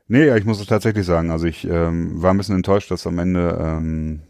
[0.10, 1.32] Nee, ja, ich muss es tatsächlich sagen.
[1.32, 4.22] Also ich ähm, war ein bisschen enttäuscht, dass am Ende ähm,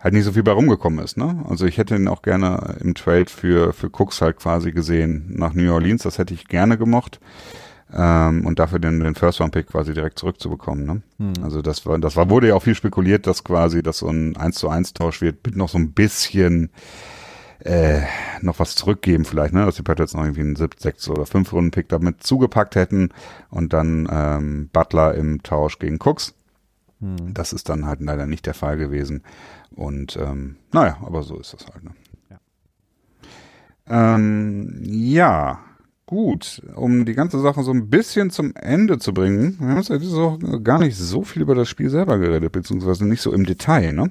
[0.00, 1.16] halt nicht so viel bei rumgekommen ist.
[1.16, 1.44] Ne?
[1.48, 5.54] Also ich hätte ihn auch gerne im Trade für, für Cooks halt quasi gesehen nach
[5.54, 6.02] New Orleans.
[6.02, 7.20] Das hätte ich gerne gemocht.
[7.92, 10.86] Ähm, und dafür den, den First-Round-Pick quasi direkt zurückzubekommen.
[10.86, 11.02] Ne?
[11.18, 11.42] Hm.
[11.42, 14.36] Also das war, das war, wurde ja auch viel spekuliert, dass quasi das so ein
[14.36, 16.70] 1 zu 1 Tausch wird, mit noch so ein bisschen
[17.60, 18.02] äh,
[18.40, 19.64] noch was zurückgeben vielleicht, ne?
[19.64, 23.08] Dass die Patriots noch irgendwie einen 7, 6 oder 5 Runden Pick damit zugepackt hätten
[23.50, 26.34] und dann ähm, Butler im Tausch gegen Cooks.
[27.00, 27.32] Hm.
[27.34, 29.22] Das ist dann halt leider nicht der Fall gewesen.
[29.78, 31.84] Und ähm, naja, aber so ist das halt.
[31.84, 31.90] Ne?
[32.30, 32.38] Ja.
[34.16, 35.60] Ähm, ja,
[36.06, 36.60] gut.
[36.74, 39.98] Um die ganze Sache so ein bisschen zum Ende zu bringen, wir haben uns ja
[39.98, 43.44] diese Woche gar nicht so viel über das Spiel selber geredet, beziehungsweise nicht so im
[43.46, 44.10] Detail, ne?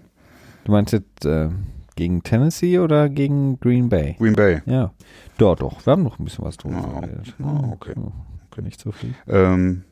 [0.63, 1.49] Du meinst jetzt äh,
[1.95, 4.15] gegen Tennessee oder gegen Green Bay?
[4.20, 4.61] Green Bay.
[4.65, 4.93] Ja,
[5.38, 5.86] doch, doch.
[5.86, 7.36] Wir haben noch ein bisschen was drüber Ah, geredet.
[7.43, 7.93] ah, okay.
[7.95, 8.11] Ja,
[8.51, 8.61] okay.
[8.61, 9.13] Nicht so viel.
[9.28, 9.84] Ähm,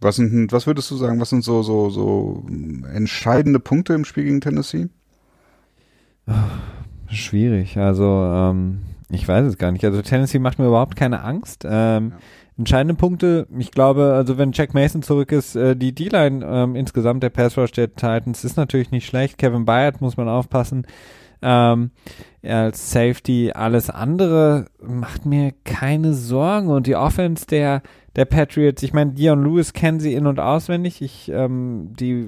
[0.00, 2.46] was sind, was würdest du sagen, was sind so, so, so
[2.92, 4.88] entscheidende Punkte im Spiel gegen Tennessee?
[7.10, 7.76] Schwierig.
[7.78, 9.84] Also, ähm, ich weiß es gar nicht.
[9.84, 11.64] Also Tennessee macht mir überhaupt keine Angst.
[11.68, 12.18] Ähm, Ja.
[12.58, 13.46] entscheidende Punkte.
[13.58, 17.56] Ich glaube, also wenn Jack Mason zurück ist, äh, die D-Line ähm, insgesamt der Pass
[17.56, 19.38] Rush der Titans ist natürlich nicht schlecht.
[19.38, 20.86] Kevin Byard muss man aufpassen.
[21.40, 21.92] Ähm,
[22.42, 27.82] als Safety alles andere macht mir keine Sorgen und die Offense der
[28.16, 31.00] der Patriots, ich meine, Dion Lewis kennen sie in und auswendig.
[31.00, 32.26] Ich ähm, die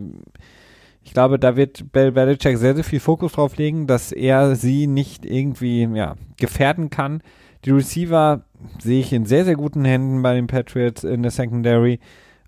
[1.02, 4.86] ich glaube, da wird Bill Belichick sehr, sehr viel Fokus drauf legen, dass er sie
[4.86, 7.22] nicht irgendwie ja, gefährden kann.
[7.64, 8.42] Die Receiver
[8.78, 11.98] sehe ich in sehr, sehr guten Händen bei den Patriots in der Secondary.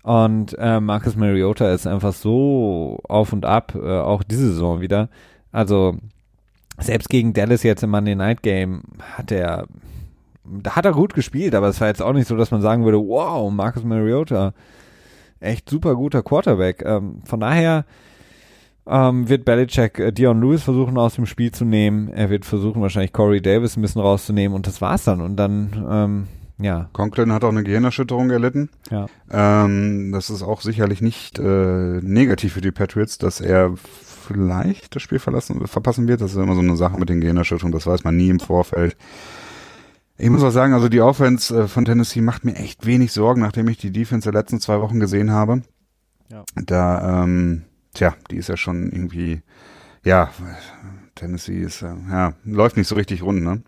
[0.03, 5.09] Und äh, Marcus Mariota ist einfach so auf und ab, äh, auch diese Saison wieder.
[5.51, 5.97] Also
[6.77, 8.83] selbst gegen Dallas jetzt im Monday Night Game
[9.17, 9.67] hat er,
[10.43, 12.83] da hat er gut gespielt, aber es war jetzt auch nicht so, dass man sagen
[12.83, 14.53] würde, wow, Marcus Mariota,
[15.39, 16.83] echt super guter Quarterback.
[16.85, 17.85] Ähm, von daher
[18.85, 22.09] ähm, wird Belichick äh, Dion Lewis versuchen aus dem Spiel zu nehmen.
[22.09, 25.21] Er wird versuchen wahrscheinlich Corey Davis ein bisschen rauszunehmen und das war's dann.
[25.21, 26.27] Und dann, ähm,
[26.59, 26.89] ja.
[26.93, 28.69] Conklin hat auch eine Gehirnerschütterung erlitten.
[28.91, 29.07] Ja.
[29.31, 35.01] Ähm, das ist auch sicherlich nicht äh, negativ für die Patriots, dass er vielleicht das
[35.01, 36.21] Spiel verlassen, verpassen wird.
[36.21, 38.95] Das ist immer so eine Sache mit den Gehirnerschütterungen, das weiß man nie im Vorfeld.
[40.17, 43.41] Ich muss auch sagen, also die Offense äh, von Tennessee macht mir echt wenig Sorgen,
[43.41, 45.63] nachdem ich die Defense der letzten zwei Wochen gesehen habe.
[46.29, 46.43] Ja.
[46.55, 47.63] Da, ähm,
[47.93, 49.41] tja, die ist ja schon irgendwie,
[50.03, 50.29] ja,
[51.15, 53.61] Tennessee ist, äh, ja, läuft nicht so richtig rund, ne?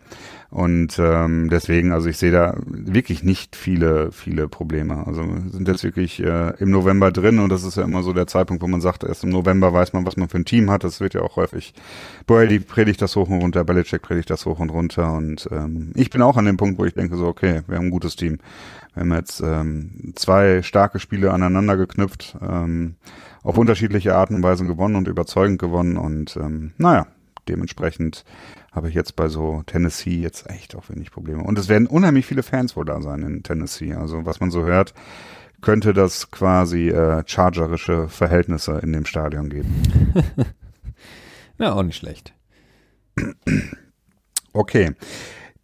[0.50, 5.06] Und ähm, deswegen, also ich sehe da wirklich nicht viele, viele Probleme.
[5.06, 8.26] Also sind jetzt wirklich äh, im November drin und das ist ja immer so der
[8.26, 10.82] Zeitpunkt, wo man sagt, erst im November weiß man, was man für ein Team hat.
[10.82, 11.74] Das wird ja auch häufig.
[12.26, 16.10] Brady predigt das hoch und runter, Belichick predigt das hoch und runter und ähm, ich
[16.10, 18.38] bin auch an dem Punkt, wo ich denke so, okay, wir haben ein gutes Team.
[18.94, 22.94] Wir haben jetzt ähm, zwei starke Spiele aneinander geknüpft, ähm,
[23.46, 27.06] auf unterschiedliche Arten und Weisen gewonnen und überzeugend gewonnen und ähm, naja,
[27.46, 28.24] dementsprechend
[28.72, 31.44] habe ich jetzt bei so Tennessee jetzt echt auch wenig Probleme.
[31.44, 33.94] Und es werden unheimlich viele Fans wohl da sein in Tennessee.
[33.94, 34.94] Also was man so hört,
[35.60, 39.82] könnte das quasi äh, chargerische Verhältnisse in dem Stadion geben.
[41.58, 42.34] ja, auch nicht schlecht.
[44.52, 44.92] Okay.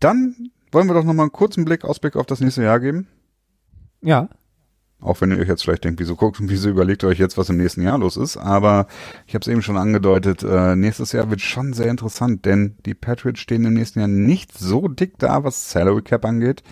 [0.01, 3.09] Dann wollen wir doch nochmal einen kurzen Blick, Ausblick auf das nächste Jahr geben.
[4.03, 4.28] Ja.
[5.03, 7.36] Auch wenn ihr euch jetzt vielleicht denkt, wieso guckt und wieso überlegt ihr euch jetzt,
[7.36, 8.36] was im nächsten Jahr los ist.
[8.36, 8.86] Aber
[9.26, 12.94] ich habe es eben schon angedeutet, äh, nächstes Jahr wird schon sehr interessant, denn die
[12.94, 16.62] Patriots stehen im nächsten Jahr nicht so dick da, was Salary Cap angeht.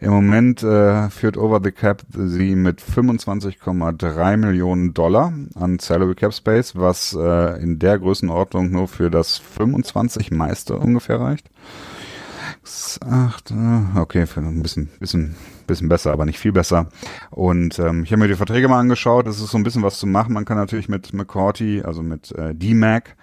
[0.00, 6.34] Im Moment äh, führt Over the Cap sie mit 25,3 Millionen Dollar an Salary Cap
[6.34, 11.48] Space, was äh, in der Größenordnung nur für das 25 meiste ungefähr reicht.
[12.64, 15.36] 8, äh, okay, für ein bisschen, bisschen
[15.66, 16.88] bisschen besser, aber nicht viel besser.
[17.30, 19.26] Und ähm, ich habe mir die Verträge mal angeschaut.
[19.26, 20.34] Es ist so ein bisschen was zu machen.
[20.34, 23.16] Man kann natürlich mit McCourty, also mit äh, D-Mac,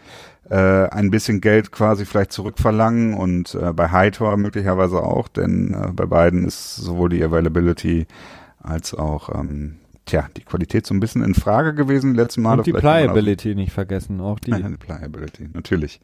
[0.50, 0.56] äh,
[0.90, 6.06] ein bisschen Geld quasi vielleicht zurückverlangen und äh, bei Hightor möglicherweise auch, denn äh, bei
[6.06, 8.06] beiden ist sowohl die Availability
[8.60, 12.58] als auch ähm, tja, die Qualität so ein bisschen in Frage gewesen letzten Mal.
[12.60, 14.52] Und die Pliability nicht vergessen, auch die.
[14.52, 16.02] Ja, die Pliability, natürlich.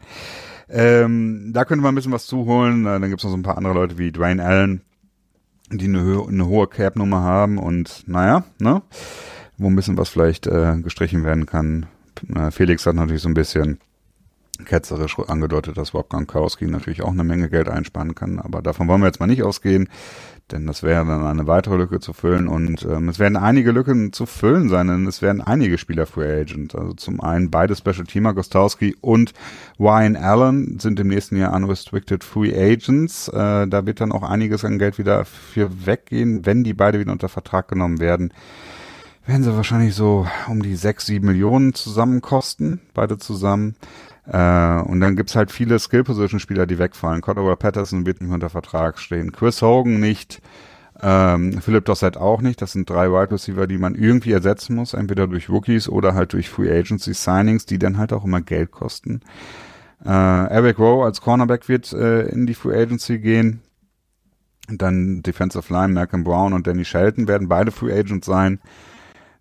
[0.70, 2.86] Ähm, da könnte man ein bisschen was zuholen.
[2.86, 4.82] Äh, dann gibt es noch so ein paar andere Leute wie Dwayne Allen,
[5.70, 8.82] die eine, eine hohe Cap-Nummer haben und naja, ne,
[9.58, 11.88] wo ein bisschen was vielleicht äh, gestrichen werden kann.
[12.34, 13.80] Äh, Felix hat natürlich so ein bisschen
[14.66, 19.02] ketzerisch angedeutet, dass Rob Gronkowski natürlich auch eine Menge Geld einsparen kann, aber davon wollen
[19.02, 19.90] wir jetzt mal nicht ausgehen,
[20.52, 24.14] denn das wäre dann eine weitere Lücke zu füllen und ähm, es werden einige Lücken
[24.14, 26.74] zu füllen sein, denn es werden einige Spieler Free Agent.
[26.74, 29.34] Also zum einen beide Special Teamer, Gostowski und
[29.80, 33.28] Ryan Allen sind im nächsten Jahr unrestricted Free Agents.
[33.28, 37.12] Äh, da wird dann auch einiges an Geld wieder für weggehen, wenn die beide wieder
[37.12, 38.32] unter Vertrag genommen werden
[39.28, 43.76] werden sie wahrscheinlich so um die sechs, sieben Millionen zusammen kosten, beide zusammen.
[44.28, 47.22] Äh, und dann gibt's halt viele Skill-Position-Spieler, die wegfallen.
[47.22, 49.32] Cordova Patterson wird nicht unter Vertrag stehen.
[49.32, 50.42] Chris Hogan nicht.
[51.02, 52.62] Ähm, Philip Dossett auch nicht.
[52.62, 56.34] Das sind drei Wide Receiver, die man irgendwie ersetzen muss, entweder durch Rookies oder halt
[56.34, 59.22] durch Free Agency Signings, die dann halt auch immer Geld kosten.
[60.04, 63.62] Äh, Eric Rowe als Cornerback wird äh, in die Free Agency gehen.
[64.70, 68.60] dann Defensive Line, Malcolm Brown und Danny Shelton werden beide Free Agents sein.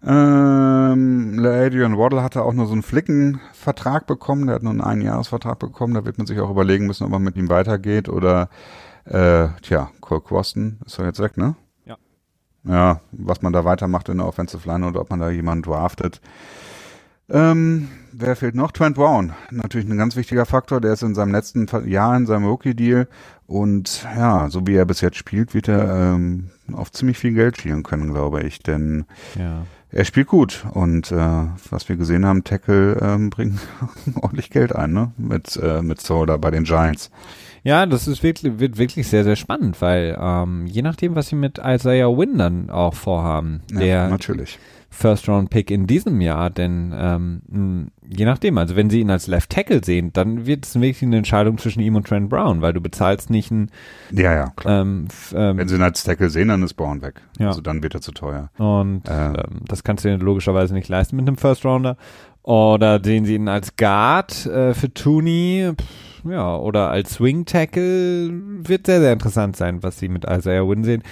[0.04, 5.58] Ähm, Adrian Waddle hatte auch nur so einen Flickenvertrag bekommen, der hat nur einen Einjahresvertrag
[5.58, 8.48] bekommen, da wird man sich auch überlegen müssen, ob man mit ihm weitergeht oder
[9.04, 11.56] äh, tja, Cole Quasten ist doch jetzt weg, ne?
[11.86, 11.96] Ja.
[12.64, 16.20] Ja, was man da weitermacht in der Offensive Line oder ob man da jemanden draftet.
[17.28, 18.70] Ähm, wer fehlt noch?
[18.70, 19.32] Trent Brown.
[19.50, 20.80] Natürlich ein ganz wichtiger Faktor.
[20.80, 23.08] Der ist in seinem letzten Jahr in seinem Rookie-Deal.
[23.46, 27.58] Und ja, so wie er bis jetzt spielt, wird er ähm, auf ziemlich viel Geld
[27.58, 28.60] spielen können, glaube ich.
[28.60, 29.64] Denn ja.
[29.96, 30.66] Er spielt gut.
[30.72, 33.58] Und äh, was wir gesehen haben, Tackle ähm, bringt
[34.20, 35.12] ordentlich Geld ein, ne?
[35.16, 37.10] Mit, äh, mit Soda bei den Giants.
[37.64, 41.34] Ja, das ist wirklich, wird wirklich sehr, sehr spannend, weil ähm, je nachdem, was sie
[41.34, 44.58] mit Isaiah Wynn dann auch vorhaben, Ja, der natürlich.
[44.96, 47.86] First-Round-Pick in diesem Jahr, denn ähm, mh,
[48.16, 51.18] je nachdem, also wenn sie ihn als Left Tackle sehen, dann wird es wirklich eine
[51.18, 53.70] Entscheidung zwischen ihm und Trent Brown, weil du bezahlst nicht einen
[54.10, 54.80] Ja, ja, klar.
[54.82, 57.20] ähm, ähm, Wenn sie ihn als Tackle sehen, dann ist Brown weg.
[57.38, 57.48] Ja.
[57.48, 58.50] Also dann wird er zu teuer.
[58.58, 59.34] Und Ähm.
[59.36, 61.96] ähm, das kannst du dir logischerweise nicht leisten mit einem First Rounder.
[62.46, 65.72] Oder sehen sie ihn als Guard äh, für Tooney,
[66.30, 68.30] ja, oder als Swing Tackle
[68.62, 71.02] wird sehr, sehr interessant sein, was sie mit Isaiah Wynn sehen.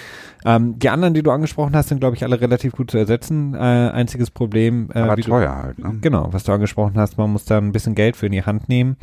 [0.45, 3.55] Ähm, die anderen, die du angesprochen hast, sind, glaube ich, alle relativ gut zu ersetzen.
[3.55, 5.99] Äh, einziges Problem, äh, Aber wie du, teuer halt, ne?
[6.01, 8.68] genau, was du angesprochen hast, man muss da ein bisschen Geld für in die Hand
[8.68, 8.97] nehmen,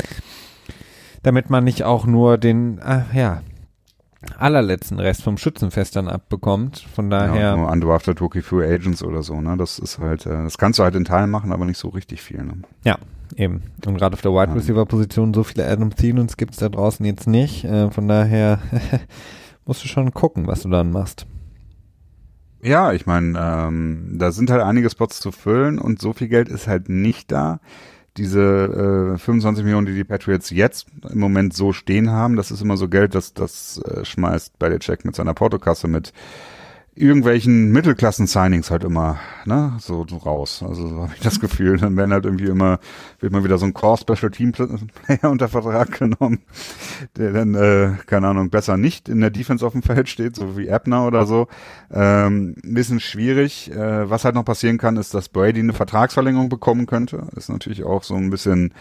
[1.23, 3.41] damit man nicht auch nur den, äh, ja,
[4.37, 6.85] allerletzten Rest vom Schützenfest dann abbekommt.
[6.93, 7.41] Von daher.
[7.41, 9.57] Ja, nur undrafted Rookie Free Agents oder so, ne?
[9.57, 12.21] Das ist halt, äh, das kannst du halt in Teilen machen, aber nicht so richtig
[12.21, 12.53] viel, ne?
[12.83, 12.97] Ja,
[13.35, 13.63] eben.
[13.85, 14.53] Und gerade auf der Wide.
[14.53, 17.63] Receiver Position so viele Adam Thielens gibt's da draußen jetzt nicht.
[17.63, 18.59] Äh, von daher
[19.65, 21.25] musst du schon gucken, was du dann machst.
[22.63, 26.47] Ja, ich meine, ähm, da sind halt einige Spots zu füllen und so viel Geld
[26.47, 27.59] ist halt nicht da.
[28.17, 32.61] Diese äh, 25 Millionen, die die Patriots jetzt im Moment so stehen haben, das ist
[32.61, 36.11] immer so Geld, das das äh, schmeißt Belichick mit seiner Portokasse mit
[36.93, 40.63] irgendwelchen Mittelklassen-Signings halt immer, ne, so, so raus.
[40.67, 42.79] Also so habe ich das Gefühl, dann werden halt irgendwie immer,
[43.19, 46.39] wird mal wieder so ein Core-Special-Team-Player unter Vertrag genommen,
[47.15, 50.57] der dann, äh, keine Ahnung, besser nicht in der Defense auf dem Feld steht, so
[50.57, 51.47] wie Ebner oder so.
[51.91, 53.71] Ähm, ein bisschen schwierig.
[53.71, 57.27] Äh, was halt noch passieren kann, ist, dass Brady eine Vertragsverlängerung bekommen könnte.
[57.35, 58.73] Ist natürlich auch so ein bisschen,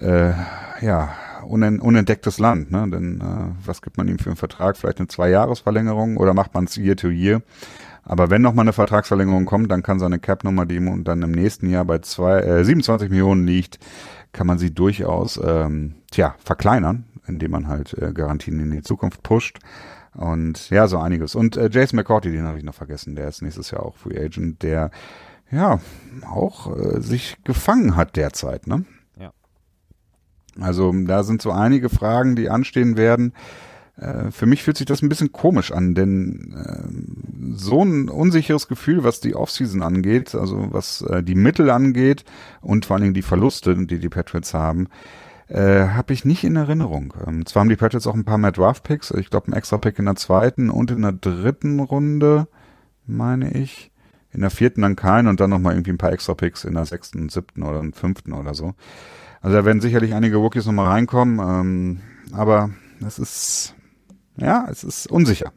[0.00, 0.32] äh,
[0.80, 1.14] ja,
[1.46, 2.88] unentdecktes Land, ne?
[2.90, 4.76] Denn äh, was gibt man ihm für einen Vertrag?
[4.76, 7.42] Vielleicht eine Zwei-Jahres-Verlängerung oder macht man es Year to Year?
[8.08, 11.32] Aber wenn noch mal eine Vertragsverlängerung kommt, dann kann seine Cap-Nummer, die ihm dann im
[11.32, 13.80] nächsten Jahr bei zwei, äh, 27 Millionen liegt,
[14.32, 19.24] kann man sie durchaus ähm, tja, verkleinern, indem man halt äh, Garantien in die Zukunft
[19.24, 19.58] pusht.
[20.14, 21.34] Und ja, so einiges.
[21.34, 24.18] Und äh, Jason McCourty, den habe ich noch vergessen, der ist nächstes Jahr auch Free
[24.18, 24.90] Agent, der
[25.50, 25.80] ja
[26.26, 28.84] auch äh, sich gefangen hat derzeit, ne?
[30.60, 33.32] Also da sind so einige Fragen, die anstehen werden.
[33.96, 38.68] Äh, für mich fühlt sich das ein bisschen komisch an, denn äh, so ein unsicheres
[38.68, 42.24] Gefühl, was die Offseason angeht, also was äh, die Mittel angeht
[42.60, 44.88] und vor allen Dingen die Verluste, die die Patriots haben,
[45.48, 47.14] äh, habe ich nicht in Erinnerung.
[47.26, 49.98] Ähm, zwar haben die Patriots auch ein paar mehr Draft-Picks, ich glaube ein extra Pick
[49.98, 52.48] in der zweiten und in der dritten Runde,
[53.06, 53.92] meine ich.
[54.32, 56.84] In der vierten dann keinen und dann nochmal irgendwie ein paar extra Picks in der
[56.84, 58.74] sechsten, siebten oder fünften oder so.
[59.40, 62.00] Also da werden sicherlich einige Rookies nochmal reinkommen, ähm,
[62.32, 62.70] aber
[63.06, 63.74] es ist,
[64.36, 65.52] ja, es ist unsicher.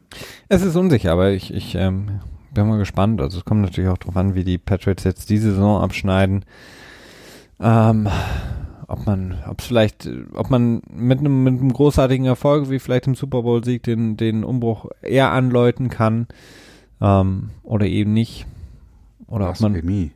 [0.48, 2.20] Es ist unsicher, aber ich, ich ähm,
[2.52, 3.20] bin mal gespannt.
[3.20, 6.44] Also es kommt natürlich auch drauf an, wie die Patriots jetzt diese Saison abschneiden.
[7.58, 8.08] Ähm,
[8.86, 13.06] ob man, ob es vielleicht, ob man mit einem, mit einem großartigen Erfolg wie vielleicht
[13.06, 16.26] im Super Bowl Sieg den, den Umbruch eher anläuten kann
[17.00, 18.46] ähm, oder eben nicht.
[19.28, 20.12] Oder ob man, Blasphemie.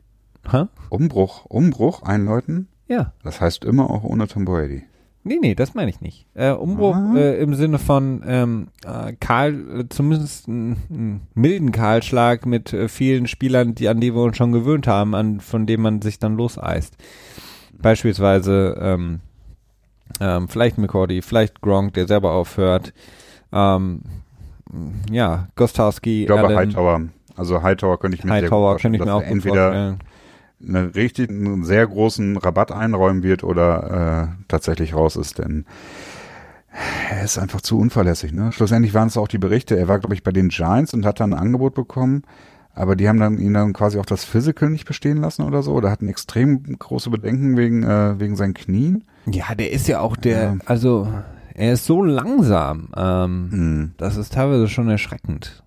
[0.51, 0.65] hä?
[0.89, 4.83] Umbruch, Umbruch einläuten, Ja, das heißt immer auch ohne Tom Brady.
[5.23, 6.27] nee, nee, das meine ich nicht.
[6.35, 7.15] Äh, Umbruch Ah.
[7.15, 13.25] äh, im Sinne von ähm, äh, Karl, äh, zumindest einen, milden Kahlschlag mit äh, vielen
[13.27, 16.37] Spielern, die an die wir uns schon gewöhnt haben, an von denen man sich dann
[16.37, 16.95] loseist.
[17.81, 19.19] Beispielsweise ähm,
[20.19, 22.93] ähm, vielleicht McCordy, vielleicht Gronk, der selber aufhört.
[23.51, 24.01] Ähm,
[25.11, 27.01] ja, Gostowski, Ich glaube Allen, Hightower,
[27.35, 29.55] also Hightower könnte ich mir sehr gut Hightower vorstellen, könnte ich mir auch er entweder
[29.71, 29.99] vorstellen.
[30.61, 35.65] Einen richtig, einen sehr großen Rabatt einräumen wird oder äh, tatsächlich raus ist, denn
[37.09, 38.33] er ist einfach zu unverlässig.
[38.33, 38.51] Ne?
[38.51, 39.77] Schlussendlich waren es auch die Berichte.
[39.77, 42.23] Er war, glaube ich, bei den Giants und hat dann ein Angebot bekommen,
[42.73, 45.71] aber die haben dann ihn dann quasi auch das Physical nicht bestehen lassen oder so.
[45.73, 49.05] Oder hatten extrem große Bedenken wegen äh, wegen seinen Knien.
[49.25, 51.07] Ja, der ist ja auch der, also
[51.53, 52.89] er ist so langsam.
[52.97, 53.91] Ähm, Hm.
[53.97, 55.63] Das ist teilweise schon erschreckend.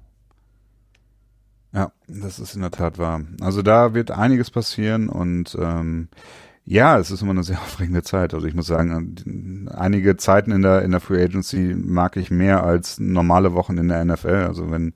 [1.79, 3.21] Ja, das ist in der Tat wahr.
[3.41, 6.09] Also da wird einiges passieren und ähm,
[6.65, 8.35] ja, es ist immer eine sehr aufregende Zeit.
[8.35, 12.65] Also ich muss sagen, einige Zeiten in der in der Free Agency mag ich mehr
[12.65, 14.47] als normale Wochen in der NFL.
[14.49, 14.93] Also wenn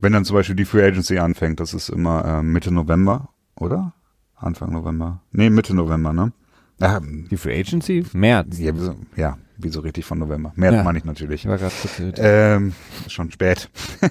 [0.00, 3.92] wenn dann zum Beispiel die Free Agency anfängt, das ist immer äh, Mitte November, oder?
[4.34, 5.20] Anfang November?
[5.30, 6.32] Nee, Mitte November, ne?
[6.80, 8.04] Ja, Die Free Agency?
[8.12, 8.58] März.
[8.58, 10.52] ja, wieso, ja, wieso richtig von November?
[10.56, 10.82] März Ja.
[10.82, 11.44] meine ich natürlich.
[11.46, 11.58] Ich war
[12.18, 12.72] Ähm,
[13.08, 13.70] schon spät.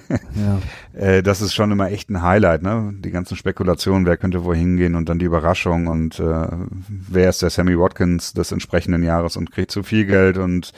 [0.94, 0.98] ja.
[0.98, 2.94] Äh, das ist schon immer echt ein Highlight, ne?
[2.98, 6.46] Die ganzen Spekulationen, wer könnte wohin gehen und dann die Überraschung und äh,
[6.88, 10.72] wer ist der Sammy Watkins des entsprechenden Jahres und kriegt zu viel Geld und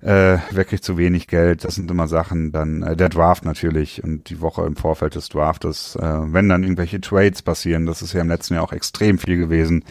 [0.00, 4.02] äh, wer kriegt zu wenig Geld, das sind immer Sachen, dann äh, der Draft natürlich
[4.04, 8.12] und die Woche im Vorfeld des Draftes, äh, wenn dann irgendwelche Trades passieren, das ist
[8.12, 9.84] ja im letzten Jahr auch extrem viel gewesen,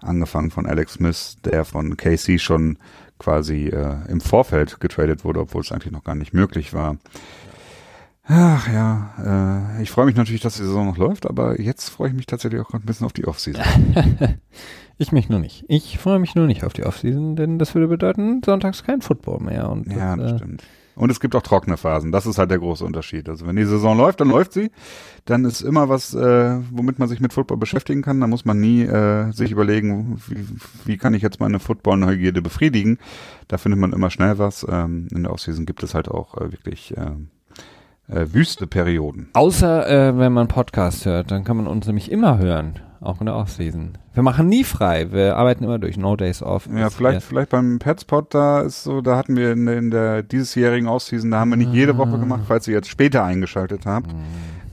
[0.00, 2.78] angefangen von Alex Smith, der von KC schon
[3.18, 6.96] quasi äh, im Vorfeld getradet wurde, obwohl es eigentlich noch gar nicht möglich war.
[8.24, 12.08] Ach ja, äh, ich freue mich natürlich, dass die Saison noch läuft, aber jetzt freue
[12.08, 13.64] ich mich tatsächlich auch gerade ein bisschen auf die Offseason.
[14.98, 15.64] ich mich nur nicht.
[15.66, 19.40] Ich freue mich nur nicht auf die Offseason, denn das würde bedeuten, sonntags kein Football
[19.40, 19.68] mehr.
[19.68, 20.62] Und ja, das, das äh, stimmt.
[20.94, 22.12] Und es gibt auch trockene Phasen.
[22.12, 23.28] Das ist halt der große Unterschied.
[23.28, 24.70] Also wenn die Saison läuft, dann läuft sie.
[25.24, 28.20] Dann ist immer was, äh, womit man sich mit Football beschäftigen kann.
[28.20, 30.46] Da muss man nie äh, sich überlegen, wie,
[30.84, 32.98] wie kann ich jetzt meine Football-Neugierde befriedigen.
[33.48, 34.66] Da findet man immer schnell was.
[34.68, 37.12] Ähm, in der Offseason gibt es halt auch äh, wirklich äh,
[38.12, 39.28] äh, wüste Perioden.
[39.32, 43.26] Außer äh, wenn man Podcast hört, dann kann man uns nämlich immer hören, auch in
[43.26, 43.98] der Offseason.
[44.14, 46.66] Wir machen nie frei, wir arbeiten immer durch No Days Off.
[46.66, 47.28] Ja, vielleicht, hier.
[47.28, 51.40] vielleicht beim Petspot, da ist so, da hatten wir in, in der diesjährigen Offseason, da
[51.40, 54.12] haben wir nicht jede Woche gemacht, falls ihr jetzt später eingeschaltet habt.
[54.12, 54.18] Mhm.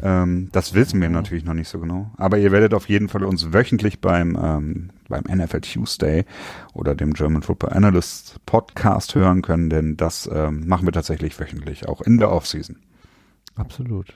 [0.02, 2.12] Ähm, das wissen wir natürlich noch nicht so genau.
[2.18, 6.26] Aber ihr werdet auf jeden Fall uns wöchentlich beim, ähm, beim NFL Tuesday
[6.74, 11.88] oder dem German Football Analyst Podcast hören können, denn das ähm, machen wir tatsächlich wöchentlich,
[11.88, 12.78] auch in der Offseason.
[13.56, 14.14] Absolut.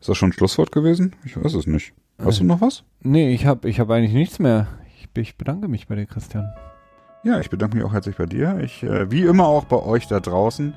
[0.00, 1.16] Ist das schon ein Schlusswort gewesen?
[1.24, 1.92] Ich weiß es nicht.
[2.18, 2.84] Hast äh, du noch was?
[3.00, 4.68] Nee, ich habe ich hab eigentlich nichts mehr.
[4.98, 6.46] Ich, ich, bedanke mich bei dir, Christian.
[7.22, 8.58] Ja, ich bedanke mich auch herzlich bei dir.
[8.62, 10.74] Ich, äh, wie immer auch bei euch da draußen.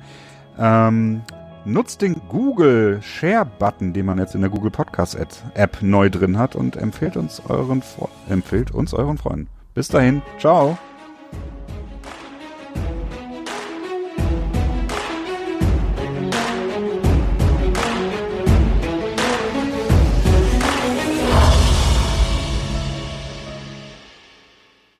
[0.58, 1.22] Ähm,
[1.64, 5.16] nutzt den Google Share Button, den man jetzt in der Google Podcast
[5.54, 7.82] App neu drin hat und empfehlt uns euren
[8.28, 9.48] empfehlt uns euren Freunden.
[9.74, 10.78] Bis dahin, ciao.